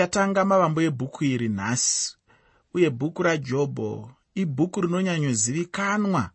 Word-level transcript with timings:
tichatanga 0.00 0.44
mavambo 0.44 0.80
ebhuku 0.80 1.24
iri 1.24 1.48
nhasi 1.48 2.16
uye 2.74 2.90
bhuku 2.90 3.22
rajobho 3.22 4.10
ibhuku 4.34 4.80
rinonyanyozivikanwa 4.80 6.30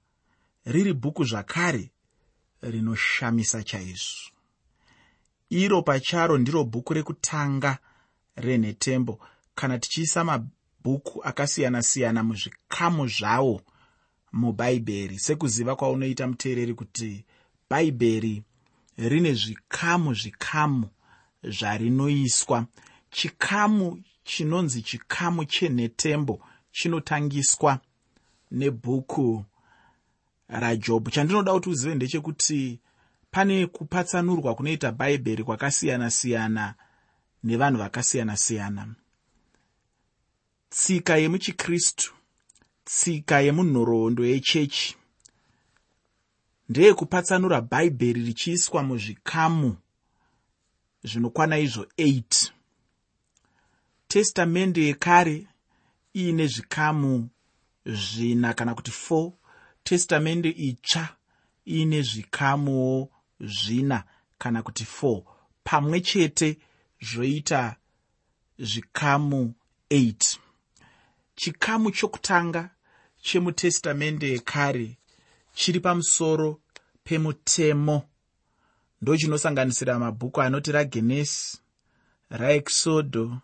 riri 0.66 0.94
bhuku 0.94 1.24
zvakare 1.24 1.92
rinoshamisa 2.62 3.64
chaizvo. 3.64 4.30
Iro 5.50 5.82
pacharo 5.82 6.38
ndiro 6.38 6.64
bhuku 6.64 6.94
rekutanga 6.94 7.78
renhetembo. 8.36 9.20
Kana 9.56 9.80
tichiisa 9.80 10.24
mabhuku 10.24 11.24
akasiyana-siyana 11.24 12.24
muzvikamu 12.24 13.08
zvawo 13.08 13.62
mubhaibheri 14.34 15.20
sekuziva 15.20 15.76
kwaunoita 15.76 16.28
muteereri 16.28 16.74
kuti 16.74 17.26
bhaibheri 17.70 18.44
rine 18.98 19.34
zvikamu 19.34 20.14
zvikamu 20.14 20.90
zvarinoiswa 21.44 22.68
chikamu 23.16 24.04
chinonzi 24.24 24.82
chikamu 24.82 25.46
chenhetembo 25.46 26.42
chinotangiswa 26.72 27.80
nebhuku 28.52 29.46
rajobho 30.48 31.10
chandinoda 31.12 31.54
kuti 31.54 31.70
uzive 31.70 31.96
ndechekuti 31.96 32.80
pane 33.32 33.68
kupatsanurwa 33.68 34.56
kunoita 34.56 34.92
bhaibheri 34.92 35.44
kwakasiyana-siyana 35.44 36.76
nevanhu 37.44 37.78
vakasiyana-siyana. 37.80 38.96
Tsika 40.70 41.18
yemuchikristu 41.18 42.14
tsika 42.86 43.40
yemunhoroondo 43.40 44.26
yechechi 44.26 44.96
ndeyekupatsanura 46.70 47.62
bhaibheri 47.62 48.22
richiiswa 48.24 48.84
muzvikamu 48.84 49.78
zvinokwana 51.04 51.58
izvo 51.58 51.84
8 51.98 52.55
testamende 54.16 54.82
yekare 54.82 55.48
iine 56.16 56.48
zvikamu 56.48 57.30
zvina 57.86 58.54
kana 58.54 58.76
kuti 58.76 58.92
4 58.92 59.32
testamende 59.84 60.50
itsva 60.50 61.08
iine 61.68 62.02
zvikamuwo 62.02 63.10
zvina 63.40 64.04
kana 64.38 64.64
kuti 64.64 64.86
4 65.02 65.24
pamwe 65.64 66.02
chete 66.02 66.58
zvoita 67.02 67.76
zvikamu 68.60 69.54
8 69.92 70.38
chikamu 71.36 71.92
chokutanga 71.92 72.70
chemutestamende 73.22 74.30
yekare 74.30 74.98
chiri 75.54 75.80
pamusoro 75.80 76.62
pemutemo. 77.04 78.04
Ndochinosanganisira 79.02 80.00
mabhuku 80.00 80.42
anoti 80.42 80.72
ragenesi 80.72 81.58
raexodho 82.30 83.42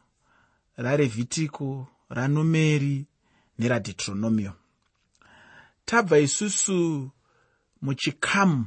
rarevhitico 0.78 1.88
ranumeri 2.10 3.06
neradhetronomio 3.60 4.54
tabva 5.86 6.20
isusu 6.20 7.10
muchikamu 7.82 8.66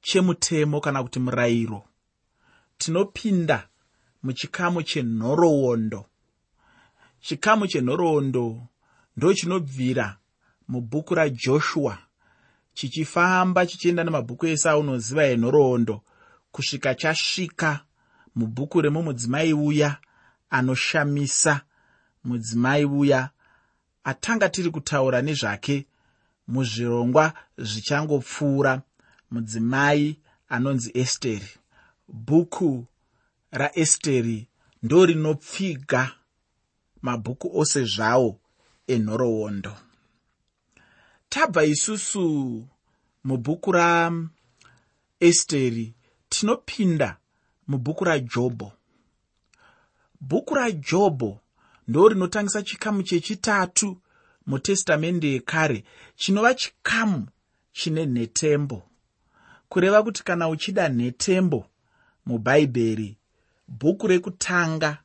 chemutemo 0.00 0.80
kana 0.80 1.02
kuti 1.02 1.18
murayiro 1.20 1.84
tinopinda 2.78 3.68
muchikamu 4.22 4.82
chenhoroondo. 4.82 6.06
Chikamu 7.20 7.66
chenhoroondo 7.66 8.66
ndochinobvira 9.16 10.16
mubhuku 10.68 11.14
rajoshua 11.14 11.98
chichifamba 12.74 13.66
chichienda 13.66 14.04
nemabhuku 14.04 14.46
ese 14.46 14.68
aunoziva 14.68 15.24
enhoroondo 15.26 16.02
kusvika 16.52 16.94
chasvika 16.94 17.84
mubhuku 18.34 18.80
remumudzimai 18.80 19.52
uya 19.52 19.98
anoshamisa. 20.52 21.60
Mudzimai 22.24 22.84
uya 22.84 23.30
atanga 24.04 24.48
tiri 24.48 24.70
kutaura 24.70 25.22
nezvake 25.22 25.86
muzvirongwa 26.48 27.32
zvichangopfuura. 27.58 28.82
Mudzimai 29.30 30.20
anonzi 30.48 30.90
esteri. 30.94 31.48
Bhuku 32.08 32.86
raesteri 33.50 34.48
ndo 34.82 35.06
rinopfiga 35.06 36.12
mabhuku 37.02 37.58
ose 37.60 37.84
zvawo 37.84 38.40
enhoroondo. 38.86 39.76
Tabva 41.28 41.64
isusu 41.64 42.24
mubhuku 43.24 43.72
raesteri 45.20 45.94
tinopinda 46.28 47.16
mubhuku 47.68 48.04
rajobho 48.04 48.72
bhuku 50.28 50.54
rajobho 50.54 51.38
ndo 51.88 52.08
rinotangisa 52.08 52.62
chikamu 52.62 53.02
chechitatu 53.02 53.96
mutestamende 54.46 55.28
yekare 55.32 55.84
chinova 56.16 56.54
chikamu 56.54 57.26
chine 57.72 58.06
nhetembo. 58.06 58.82
Kureva 59.68 60.02
kuti 60.02 60.24
kana 60.24 60.48
uchida 60.48 60.88
nhetembo 60.88 61.66
mubhaibheri 62.26 63.16
bhuku 63.68 64.06
rekutanga 64.06 64.98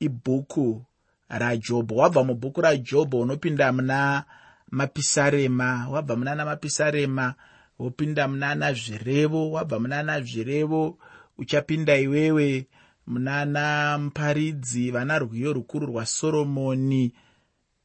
ibhuku 0.00 0.84
rajobho. 1.28 1.94
Wabva 1.94 2.24
mubhuku 2.24 2.60
rajobho 2.60 3.20
unopinda 3.20 3.72
muna 3.72 4.24
mapisarema 4.70 5.88
wabva 5.88 6.16
munana 6.16 6.44
mapisarema 6.44 7.34
wopinda 7.78 8.28
munana 8.28 8.72
zvirevo 8.72 9.50
wabva 9.50 9.78
munana 9.80 10.20
zvirevo 10.20 10.98
uchapinda 11.38 11.96
iwewe 11.98 12.66
munana 13.08 13.98
muparidzi 13.98 14.90
vana 14.90 15.18
rwiyo 15.18 15.52
rukuru 15.52 15.86
rwasoromoni 15.86 17.12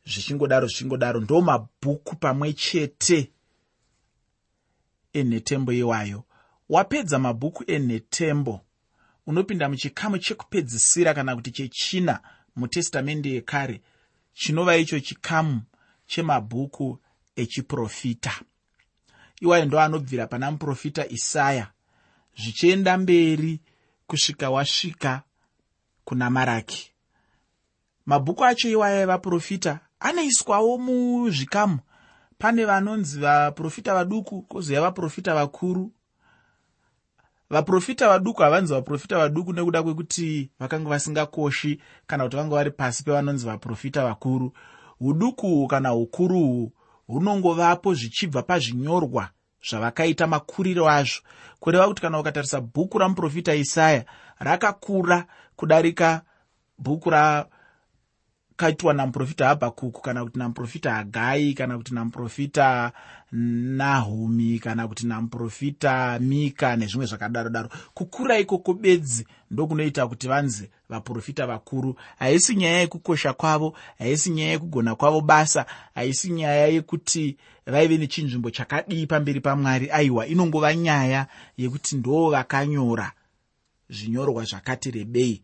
zvichingodaro 0.06 0.68
zvichingodaro 0.68 1.20
ndo 1.20 1.42
mabhuku 1.42 2.16
pamwe 2.16 2.54
chete 2.54 3.32
enhetembo 5.14 5.72
iwayo. 5.72 6.24
Wapedza 6.70 7.20
mabhuku 7.20 7.64
enhetembo 7.68 8.62
unopinda 9.28 9.70
muchikamu 9.70 10.18
chekupedzisira 10.18 11.14
kana 11.14 11.36
kuti 11.36 11.52
chechina 11.52 12.20
mutestamende 12.56 13.30
yekare. 13.30 13.82
Chinova 14.34 14.78
icho 14.78 15.00
chikamu 15.00 15.62
chemabhuku 16.06 17.00
echiprofita. 17.36 18.34
Iwayo 19.42 19.66
ndo 19.66 19.80
anobvira 19.80 20.28
pana 20.28 20.52
muprofita 20.52 21.10
isaya. 21.10 21.68
Zvichienda 22.38 22.98
mberi 22.98 23.60
kusvika 24.13 24.50
wasvika 24.50 25.22
kuna 26.06 26.29
maraki. 26.29 26.91
Mabhuku 28.06 28.46
acho 28.46 28.69
iwayo 28.69 29.01
evaprofita 29.01 29.79
anoiswawo 30.00 30.78
muzvikamu. 30.78 31.79
Pane 32.38 32.66
vanonzi 32.66 33.19
vaprofita 33.19 33.94
vaduku 33.94 34.41
kwozouya 34.41 34.81
vaprofita 34.81 35.35
vakuru. 35.35 35.91
Vaprofita 37.50 38.07
vaduku 38.09 38.41
havanzi 38.41 38.74
vaprofita 38.74 39.18
vaduku 39.18 39.53
nekuda 39.53 39.84
kwekuti 39.84 40.51
vakanga 40.59 40.90
vasingakoshi 40.90 41.81
kana 42.07 42.24
kuti 42.24 42.35
vanga 42.38 42.56
vari 42.56 42.72
pasi 42.72 43.03
pevanonzi 43.03 43.45
vaprofita 43.45 44.03
vakuru. 44.06 44.53
Udukuhwu 45.00 45.68
kana 45.68 45.94
ukuruhwu 45.94 46.72
hunongovapo 47.07 47.94
zvichibva 47.94 48.44
pazvinyorwa 48.44 49.30
zvavakaita 49.69 50.28
makuriro 50.28 50.88
azvo. 50.90 51.22
Kureva 51.59 51.88
kuti 51.88 52.01
kana 52.01 52.19
ukatarisa 52.19 52.62
bhuku 52.62 53.00
ramuprofita 53.00 53.56
isaya 53.56 54.03
rakakura 54.40 55.25
kudarika 55.56 56.22
bhuku 56.78 57.09
rakaitwa 58.58 58.94
namuprofita 58.94 59.47
habhakuku 59.47 60.02
kana 60.02 60.24
kuti 60.24 60.40
namuprofita 60.40 60.94
hagai 60.94 61.53
kana 61.53 61.78
kuti 61.78 61.94
namuprofita 61.94 62.91
nahumi 63.31 64.59
kana 64.59 64.88
kuti 64.88 65.08
namuprofita 65.08 66.19
mika 66.19 66.75
nezvimwe 66.75 67.06
zvakadaro 67.06 67.50
daro 67.50 67.69
kukura 67.94 68.40
ikoko 68.40 68.74
bedzi 68.74 69.28
ndokunoita 69.52 70.08
kuti 70.08 70.28
vanzi 70.28 70.69
vaprofita 70.90 71.47
vakuru. 71.47 71.95
Haisi 72.19 72.56
nyaya 72.56 72.80
yekukosha 72.80 73.33
kwavo 73.33 73.78
haisi 74.00 74.30
nyaya 74.30 74.51
yekugona 74.51 74.95
kwavo 74.95 75.22
basa 75.22 75.66
haisi 75.95 76.30
nyaya 76.30 76.68
yekuti 76.68 77.38
vaive 77.66 77.98
nechinzvimbo 77.98 78.51
chakadii 78.51 79.06
pamberi 79.06 79.39
pamwari. 79.39 79.89
Aiwa 79.92 80.28
inongova 80.28 80.75
nyaya 80.75 81.28
yekuti 81.57 81.95
ndo 81.95 82.30
vakanyora 82.30 83.12
zvinyorwa 83.89 84.44
zvakati 84.44 84.92
rebei 84.92 85.42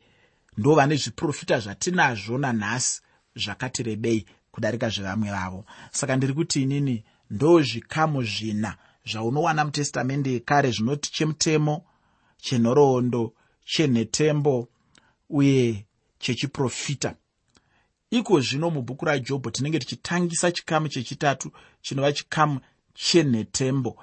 ndo 0.59 0.75
vane 0.75 0.95
zviprofita 0.95 1.59
zvatinazvo 1.59 2.37
nanhasi 2.37 3.01
zvakati 3.35 3.83
rebei 3.83 4.25
kudarika 4.51 4.89
zvevamwe 4.89 5.31
vavo. 5.31 5.65
Saka 5.91 6.15
ndiri 6.15 6.33
kuti 6.33 6.61
inini 6.61 7.03
ndo 7.29 7.61
zvikamu 7.61 8.23
zvina 8.23 8.75
zvaunowana 9.05 9.65
mutestamende 9.65 10.31
yekare 10.31 10.71
zvinoti 10.71 11.11
chemutemo 11.11 11.85
chenhoroondo 12.37 13.33
chenhetembo 13.65 14.67
uye 15.29 15.85
chechiprofita. 16.19 17.15
Iko 18.11 18.41
zvino 18.41 18.69
mubhuku 18.69 19.05
rajobho 19.05 19.51
tinenge 19.51 19.79
tichitangisa 19.79 20.51
chikamu 20.51 20.87
chechitatu 20.87 21.51
chinova 21.81 22.11
chikamu 22.11 22.59
chenhetembo. 22.93 23.97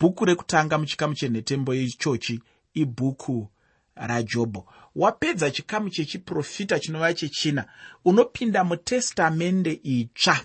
Bhuku 0.00 0.24
rekutanga 0.24 0.78
muchikamu 0.78 1.14
chenhetembo 1.14 1.74
ichochi 1.74 2.40
ibhuku 2.74 3.48
rajobho 3.96 4.66
wapedza 4.96 5.50
chikamu 5.50 5.90
chechiprofita 5.90 6.80
chinova 6.80 7.14
chechina 7.14 7.66
unopinda 8.04 8.64
mutestamende 8.64 9.80
itsva. 9.82 10.40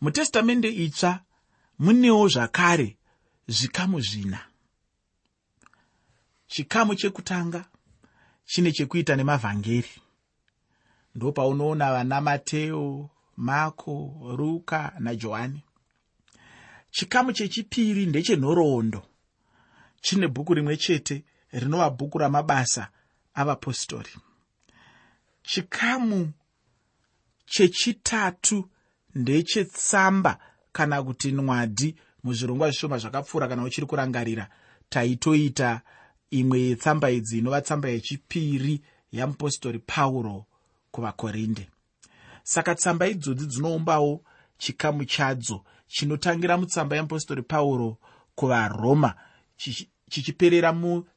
Mutestamende 0.00 0.68
itsva 0.68 1.20
munewo 1.78 2.28
zvakare 2.28 2.96
zvikamu 3.48 4.00
zvina. 4.00 4.40
Chikamu 6.46 6.94
chekutanga 6.94 7.64
chine 8.44 8.72
chekuita 8.72 9.16
nemavhangeri. 9.16 10.02
Ndo 11.14 11.32
paunoona 11.32 11.92
vana 11.92 12.20
mateo 12.20 13.10
mako 13.36 14.12
ruka 14.36 14.92
najohani. 14.98 15.62
Chikamu 16.90 17.32
chechipiri 17.32 18.06
ndechenhoroondo. 18.06 19.02
Chine 20.00 20.28
bhuku 20.28 20.54
rimwe 20.54 20.76
chete 20.76 21.24
rinova 21.52 21.90
bhuku 21.90 22.18
ramabasa 22.18 22.88
avapostori. 23.34 24.10
Chikamu 25.42 26.32
chechitatu 27.46 28.68
ndechetsamba 29.14 30.38
kana 30.72 31.02
kuti 31.02 31.32
nwadi 31.32 31.96
muzvirongwa 32.24 32.70
zvishoma 32.70 32.98
zvakapfuura 32.98 33.48
kana 33.48 33.64
uchiri 33.64 33.86
kurangarira. 33.86 34.48
Taitoita 34.88 35.80
imwe 36.30 36.60
yetsamba 36.60 37.10
idzi 37.10 37.38
inova 37.38 37.60
tsamba 37.60 37.88
yechipiri 37.88 38.82
yamupostori 39.12 39.78
pauro 39.78 40.46
kuvakorinde. 40.90 41.68
Saka 42.42 42.74
tsamba 42.74 43.06
idzodzi 43.06 43.46
dzinoumbawo 43.46 44.24
chikamu 44.58 45.04
chadzo 45.04 45.64
chinotangira 45.86 46.56
mutsamba 46.56 46.96
yeapostori 46.96 47.42
pauro 47.42 47.98
kuvaroma 48.34 49.14
chichiperera 50.10 50.72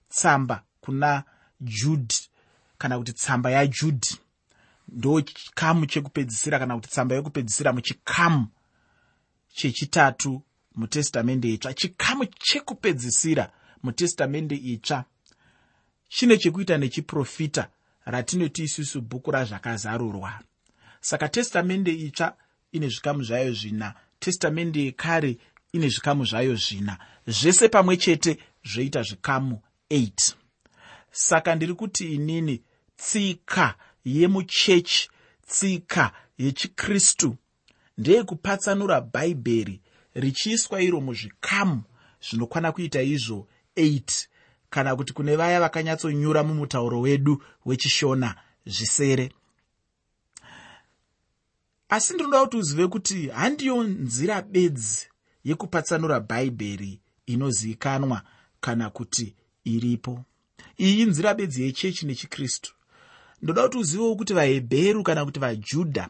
mutsamba 0.09 0.63
kuna 0.81 1.23
judhi 1.61 2.29
kana 2.77 2.97
kuti 2.97 3.13
tsamba 3.13 3.51
yajudhi 3.51 4.17
ndo 4.87 5.21
chikamu 5.21 5.85
chekupedzisira 5.85 6.59
kana 6.59 6.75
kuti 6.75 6.89
tsamba 6.89 7.15
yekupedzisira 7.15 7.73
muchikamu 7.73 8.47
chechitatu 9.53 10.41
mutestamende 10.75 11.53
itsva. 11.53 11.73
Chikamu 11.73 12.25
chekupedzisira 12.25 13.51
mutestamende 13.83 14.55
itsva. 14.55 15.05
Chine 16.09 16.37
chekuita 16.37 16.77
nechiprofita 16.77 17.67
ratinoti 18.05 18.63
isusu 18.63 19.01
bhuku 19.01 19.31
razvakazarurwa 19.31 20.39
saka 21.01 21.29
testamende 21.29 21.91
itsva 21.91 22.37
ine 22.71 22.89
zvikamu 22.89 23.23
zvayo 23.23 23.53
zvina. 23.53 23.93
Testamende 24.19 24.83
yekare 24.85 25.37
ine 25.73 25.89
zvikamu 25.89 26.25
zvayo 26.25 26.55
zvina. 26.55 26.97
Zvese 27.27 27.69
pamwe 27.69 27.97
chete 27.97 28.37
zvoita 28.63 29.03
zvikamu 29.03 29.61
8 29.91 30.33
saka 31.11 31.55
ndiri 31.55 31.73
kuti 31.73 32.13
inini 32.15 32.63
tsika 32.97 33.75
yemuchechi 34.05 35.09
tsika 35.47 36.11
yechikristu 36.37 37.35
ndeyekupatsanura 37.97 39.01
bhaibheri 39.01 39.81
richiiswa 40.13 40.81
iro 40.81 41.01
muzvikamu 41.01 41.83
zvinokwana 42.29 42.71
kuita 42.71 43.01
izvo 43.01 43.47
8 43.77 44.27
kana 44.69 44.95
kuti 44.95 45.13
kune 45.13 45.35
vaya 45.35 45.59
vakanyatsonyura 45.59 46.43
mumutauro 46.43 47.01
wedu 47.01 47.43
wechishona 47.65 48.35
zvisere. 48.65 49.31
Asi 51.89 52.13
ndinoda 52.13 52.41
kuti 52.41 52.57
uzive 52.57 52.87
kuti 52.87 53.27
handiyo 53.27 53.83
nzira 53.83 54.41
bedzi 54.41 55.09
yekupatsanura 55.43 56.19
bhaibheri 56.19 57.01
inozivikanwa 57.25 58.21
kana 58.59 58.89
kuti 58.89 59.35
iripo. 59.65 60.25
Iyi 60.77 61.01
inzira 61.01 61.33
bedzi 61.33 61.63
yechechi 61.63 62.05
nechikristu. 62.05 62.73
Ndoda 63.41 63.63
kuti 63.63 63.77
uzivewo 63.77 64.15
kuti 64.15 64.33
vahebheru 64.33 65.03
kana 65.03 65.25
kuti 65.25 65.39
vajudha 65.39 66.09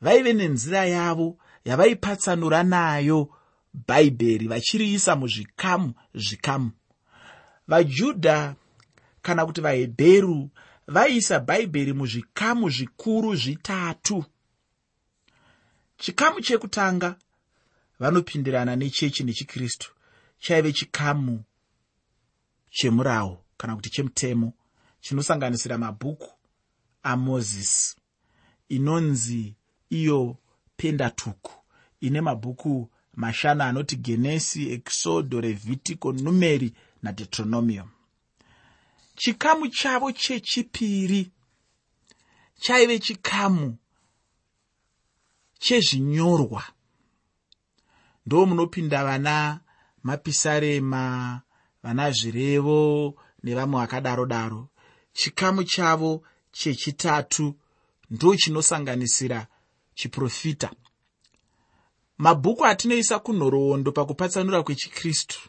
vaive 0.00 0.32
nenzira 0.32 0.84
yavo 0.84 1.38
yavaipatsanura 1.64 2.62
nayo 2.62 3.28
bhaibheri 3.88 4.48
vachiriisa 4.48 5.16
muzvikamu 5.16 5.94
zvikamu. 6.14 6.70
Vajudha 7.68 8.54
kana 9.22 9.46
kuti 9.46 9.60
vahebheru 9.60 10.50
vaiisa 10.86 11.40
bhaibheri 11.40 11.92
muzvikamu 11.92 12.70
zvikuru 12.70 13.36
zvitatu. 13.36 14.24
Chikamu 15.98 16.40
chekutanga 16.40 17.16
vanopindirana 18.00 18.76
nechechi 18.76 19.24
nechikristu 19.24 19.92
chaive 20.38 20.72
chikamu 20.72 21.44
chemurau 22.76 23.38
kana 23.56 23.74
kuti 23.76 23.90
chemutemo 23.90 24.52
chinosanganisira 25.00 25.78
mabhuku 25.78 26.30
amozisi 27.02 27.96
inonzi 28.68 29.56
iyo 29.90 30.36
pendatuku. 30.76 31.52
Ine 32.00 32.20
mabhuku 32.20 32.90
mashanu 33.16 33.62
anoti 33.62 33.96
genesi 33.96 34.70
exodo 34.72 35.40
revhitico 35.40 36.12
numeri 36.12 36.72
nadeutronomium 37.02 37.88
chikamu 39.16 39.68
chavo 39.68 40.12
chechipiri 40.12 41.30
chaive 42.60 42.98
chikamu 42.98 43.76
chezvinyorwa. 45.58 46.64
Ndo 48.26 48.46
munopinda 48.46 49.04
vana 49.04 49.60
mapisarema 50.02 51.42
vana 51.84 52.10
zvirevo 52.10 53.14
nevamwe 53.42 53.80
vakadaro 53.80 54.26
daro. 54.26 54.68
Chikamu 55.12 55.64
chavo 55.64 56.22
chechitatu 56.52 57.54
ndo 58.10 58.36
chinosanganisira 58.36 59.46
chiprofita. 59.94 60.70
Mabhuku 62.18 62.64
atinoisa 62.66 63.18
kunhoroondo 63.18 63.92
pakupatsanura 63.92 64.62
kwechikristu. 64.62 65.40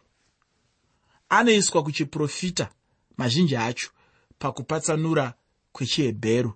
Anoiswa 1.29 1.83
kuchiprofita 1.83 2.69
mazhinji 3.17 3.55
acho 3.55 3.89
pakupatsanura 4.39 5.33
kwechihebheru. 5.71 6.53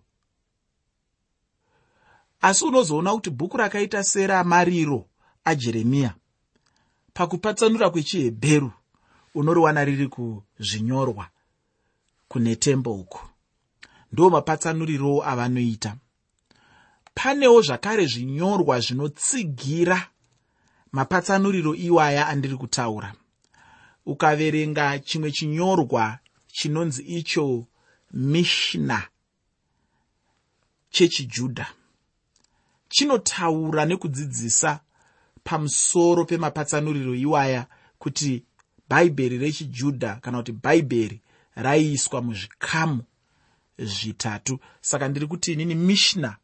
Asi 2.42 2.66
unozoona 2.66 3.14
kuti 3.14 3.30
bhuku 3.30 3.58
rakaita 3.58 4.04
seramariro 4.04 5.10
ajeremiya 5.46 6.16
pakupatsanura 7.14 7.90
kwechihebheru 7.90 8.72
unoriwana 9.36 9.86
riri 9.86 10.08
kuzvinyorwa 10.08 11.30
kune 12.28 12.56
tembo 12.56 12.94
uku. 12.94 13.20
Ndo 14.12 14.30
mapatsanurirowo 14.30 15.26
avanoita. 15.26 15.96
Panewo 17.14 17.62
zvakare 17.62 18.06
zvinyorwa 18.06 18.80
zvinotsigira 18.80 20.08
mapatsanuriro 20.92 21.76
iwaya 21.76 22.28
andiri 22.28 22.56
kutaura. 22.56 23.14
Ukaverenga 24.06 25.00
chimwe 25.00 25.32
chinyorwa 25.32 26.20
chinonzi 26.52 27.02
icho 27.04 27.66
mishna 28.14 29.08
chechijudha 30.90 31.68
chinotaura 32.90 33.86
nekudzidzisa 33.86 34.80
pamusoro 35.44 36.26
pemapatsanuriro 36.26 37.16
iwaya 37.16 37.68
kuti 38.00 38.44
bhaibheri 38.90 39.38
rechijudha 39.38 40.16
kana 40.22 40.38
kuti 40.38 40.52
bhaibheri 40.52 41.22
raiiswa 41.56 42.22
muzvikamu 42.22 43.04
zvitatu. 43.78 44.60
Saka 44.82 45.08
ndiri 45.08 45.28
kuti 45.28 45.54
inini 45.54 45.76
mishna 45.76 46.38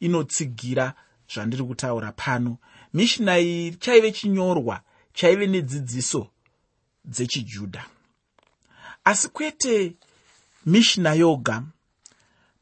inotsigira 0.00 0.94
zvandiri 1.34 1.64
kutaura 1.64 2.12
pano. 2.12 2.58
Mishna 2.94 3.38
iyi 3.38 3.74
chaive 3.74 4.12
chinyorwa 4.12 4.80
chaive 5.12 5.46
nedzidziso 5.46 6.28
dzechijudha. 7.04 7.84
Asi 9.04 9.28
kwete 9.28 9.96
mishna 10.66 11.14
yoga 11.14 11.62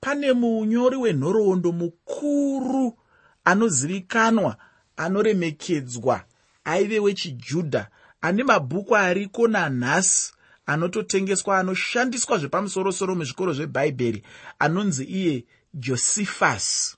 pane 0.00 0.32
munyori 0.32 0.96
wenhoroondo 0.96 1.72
mukuru 1.72 2.98
anozivikanwa 3.44 4.56
anoremekedzwa 4.96 6.24
aive 6.64 6.98
wechijudha 6.98 7.88
ane 8.20 8.44
mabhuku 8.44 8.96
ariko 8.96 9.48
nanhasi 9.48 10.32
anototengeswa 10.66 11.58
anoshandiswa 11.58 12.38
zvepamusorosoro 12.38 13.14
muzvikoro 13.14 13.52
zvebhaibheri 13.52 14.22
anonzi 14.58 15.04
iye 15.04 15.44
josifasi 15.74 16.96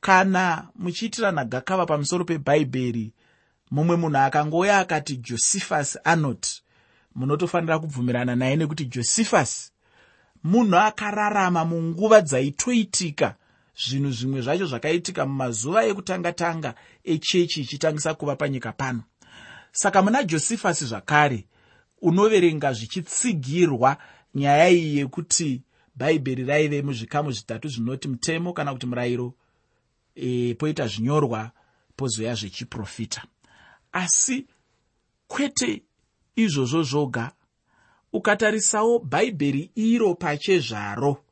kana 0.00 0.68
muchiitirana 0.74 1.44
gakava 1.44 1.86
pamusoro 1.86 2.24
pebhaibheri 2.24 3.12
mumwe 3.70 3.96
munhu 3.96 4.18
akangouya 4.18 4.78
akati 4.78 5.16
josifasi 5.16 5.98
anoti 6.04 6.62
munotofanira 7.14 7.78
kubvumirana 7.78 8.36
naye 8.36 8.56
nekuti 8.56 8.84
josifasi 8.84 9.70
munhu 10.44 10.76
akararama 10.76 11.64
munguva 11.64 12.20
dzaitoitika. 12.20 13.34
Zvinhu 13.76 14.10
zvimwe 14.10 14.40
zvacho 14.40 14.66
zvakaitika 14.66 15.26
mumazuva 15.26 15.84
ekutanga-tanga 15.84 16.74
echechi 17.04 17.60
ichitangisa 17.60 18.14
kuva 18.14 18.36
panyika 18.36 18.72
pano 18.72 19.02
saka 19.76 20.02
muna 20.02 20.22
josifasi 20.22 20.84
zvakare 20.84 21.44
unoverenga 22.02 22.72
zvichitsigirwa 22.72 23.96
nyaya 24.34 24.68
iyi 24.68 24.96
yekuti 24.98 25.62
bhaibheri 25.94 26.44
raive 26.44 26.82
muzvikamu 26.82 27.32
zvitatu 27.32 27.68
zvinoti 27.68 28.08
mutemo 28.08 28.52
kana 28.52 28.72
kuti 28.72 28.86
murayiro 28.86 29.34
e, 30.14 30.54
poita 30.54 30.86
zvinyorwa 30.86 31.50
pozoya 31.96 32.34
zvechiprofita. 32.34 33.22
Asi 33.92 34.46
kwete 35.28 35.82
izvozvo 36.36 36.82
zvoga 36.82 37.32
ukatarisawo 38.12 38.98
bhaibheri 38.98 39.70
iro 39.74 40.14
pachezvaro 40.14 41.24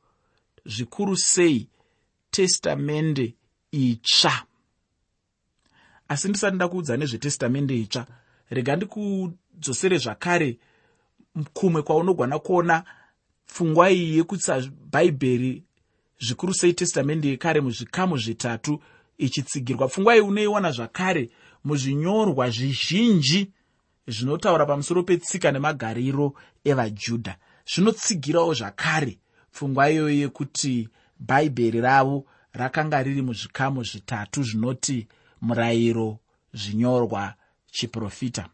zvikuru 0.67 1.17
sei 1.17 1.69
testamende 2.31 3.35
itsva. 3.71 4.47
Asi 6.09 6.29
ndisati 6.29 6.57
ndakuudza 6.57 6.97
nezvetestamende 6.97 7.77
itsva 7.77 8.07
rega 8.51 8.77
ndikudzosere 8.77 9.99
zvakare 9.99 10.59
kumwe 11.53 11.83
kwaunogwana 11.83 12.39
kuona 12.39 12.85
pfungwa 13.47 13.91
iyi 13.91 14.17
yekutsa 14.17 14.63
bhaibheri 14.93 15.63
zvikuru 16.21 16.55
sei 16.55 16.73
testamende 16.73 17.29
yekare 17.29 17.61
muzvikamu 17.61 18.19
zvitatu 18.19 18.81
ichitsigirwa. 19.19 19.89
Pfungwa 19.89 20.15
iyi 20.17 20.23
unoiwana 20.23 20.71
zvakare 20.71 21.31
muzvinyorwa 21.65 22.51
zvizhinji 22.51 23.53
zvinotaura 24.09 24.67
pamusoro 24.67 25.03
petsika 25.03 25.53
nemagariro 25.53 26.35
evajudha. 26.65 27.37
Zvinotsigirawo 27.67 28.55
zvakare 28.55 29.19
pfungwa 29.53 29.91
iyoyo 29.91 30.11
yekuti 30.11 30.89
bhaibheri 31.21 31.81
ravo 31.81 32.25
rakanga 32.53 33.03
riri 33.03 33.23
muzvikamu 33.23 33.85
zvitatu 33.85 34.43
zvinoti 34.43 35.07
murayiro 35.41 36.19
zvinyorwa 36.53 37.35
chiprofita. 37.75 38.49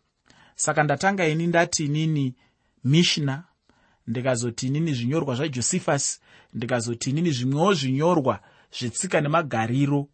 Saka 0.57 0.83
ndatanga 0.83 1.29
ini 1.29 1.47
ndati 1.47 1.85
inini 1.85 2.35
mishna 2.85 3.45
ndikazoti 4.07 4.67
inini 4.67 4.95
zvinyorwa 4.95 5.35
zvajosephus 5.35 6.21
ndikazoti 6.55 7.11
inini 7.11 7.31
zvimwewo 7.31 7.75
zvinyorwa 7.75 8.41
zvetsika 8.79 9.21
nemagariro 9.21 10.09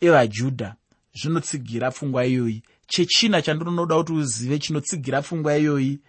evajudha. 0.00 0.74
Zvinotsigira 1.14 1.90
pfungwa 1.90 2.26
iyoyi. 2.26 2.62
Chechina 2.86 3.42
chandinonoda 3.42 3.96
kuti 3.96 4.12
uzive 4.12 4.58
chinotsigira 4.58 5.22
pfungwa 5.22 5.58
iyoyi. 5.58 6.00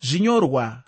Zvinyorwa 0.00 0.82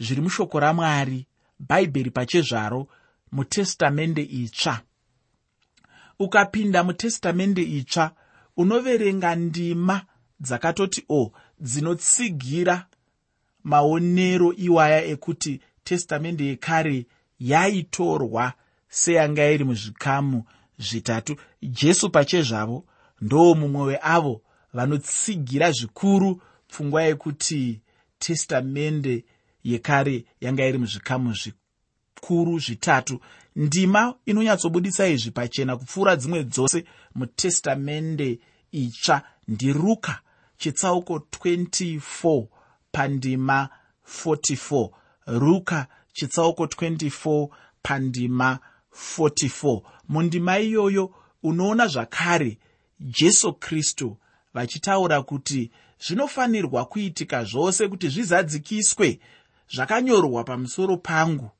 zviri 0.00 0.20
mushoko 0.20 0.60
ramwari 0.60 1.26
bhaibheri 1.58 2.10
pachezvaro 2.10 2.88
mutestamende 3.32 4.22
itsva. 4.22 4.80
Ukapinda 6.18 6.84
mutestamende 6.84 7.62
itsva 7.62 8.12
unoverenga 8.60 9.34
ndima 9.34 10.02
dzakatoti 10.40 11.04
o 11.08 11.22
oh, 11.22 11.32
dzinotsigira 11.60 12.86
maonero 13.64 14.52
iwaya 14.52 15.04
ekuti 15.04 15.60
testamende 15.84 16.44
yekare 16.44 17.06
yaitorwa 17.40 18.52
seyanga 18.88 19.50
iri 19.50 19.64
muzvikamu 19.64 20.44
zvitatu. 20.78 21.36
Jesu 21.62 22.10
pachezvavo 22.10 22.84
ndo 23.20 23.54
mumwe 23.54 23.82
weavo 23.82 24.42
vanotsigira 24.72 25.72
zvikuru 25.72 26.42
pfungwa 26.68 27.02
yekuti 27.02 27.80
testamende 28.18 29.24
yekare 29.64 30.24
yanga 30.40 30.66
iri 30.66 30.78
muzvikamu 30.78 31.34
zvikuru 31.34 32.58
zvitatu. 32.58 33.20
Ndima 33.56 34.14
inonyatsobudisa 34.26 35.06
izvi 35.08 35.30
pachena 35.30 35.76
kupfuura 35.76 36.16
dzimwe 36.16 36.44
dzose 36.44 36.84
mutestamende 37.14 38.38
itsva. 38.72 39.22
Ndiruka 39.48 40.20
chitsauko 40.58 41.16
24 41.16 42.46
pandima 42.92 43.68
44 44.24 44.90
ruka 45.26 45.86
chitsauko 46.12 46.64
24 46.64 47.48
pandima 47.82 48.58
44 49.16 49.82
mundima 50.08 50.58
iyoyo 50.58 51.14
unoona 51.42 51.86
zvakare 51.86 52.58
jesu 53.00 53.52
kristu 53.52 54.16
vachitaura 54.54 55.22
kuti 55.22 55.70
zvinofanirwa 56.06 56.84
kuitika 56.84 57.44
zvose 57.44 57.88
kuti 57.88 58.08
zvizadzikiswe 58.08 59.20
zvakanyorwa 59.74 60.44
pamusoro 60.44 60.96
pangu 60.96 61.50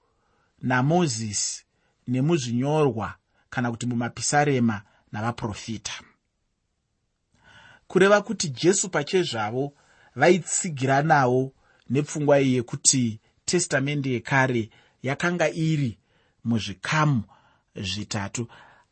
namozisi 0.62 1.64
nemuzvinyorwa 2.09 3.14
kana 3.50 3.71
kuti 3.71 3.87
mumapisarema 3.87 4.83
navaprofita 5.12 5.93
kureva 7.90 8.23
kuti 8.23 8.49
jesu 8.49 8.88
pachezvavo 8.88 9.73
vaitsigira 10.16 11.02
nawo 11.02 11.52
nepfungwa 11.90 12.40
iyi 12.40 12.54
yekuti 12.54 13.20
testamende 13.44 14.11
yekare 14.11 14.70
yakanga 15.02 15.50
iri 15.50 15.99
muzvikamu 16.44 17.23
zvitatu. 17.76 18.47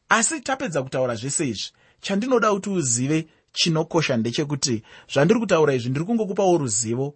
Asi 0.08 0.40
tapedza 0.40 0.82
kutaura 0.82 1.14
zvese 1.14 1.48
izvi 1.48 1.70
chandinoda 2.00 2.52
kuti 2.52 2.70
uzive 2.70 3.28
chinokosha 3.52 4.16
ndechekuti 4.16 4.82
zvandiri 5.12 5.40
kutaura 5.40 5.74
izvi 5.74 5.90
ndiri 5.90 6.04
kungokupawo 6.04 6.58
ruzivo 6.58 7.14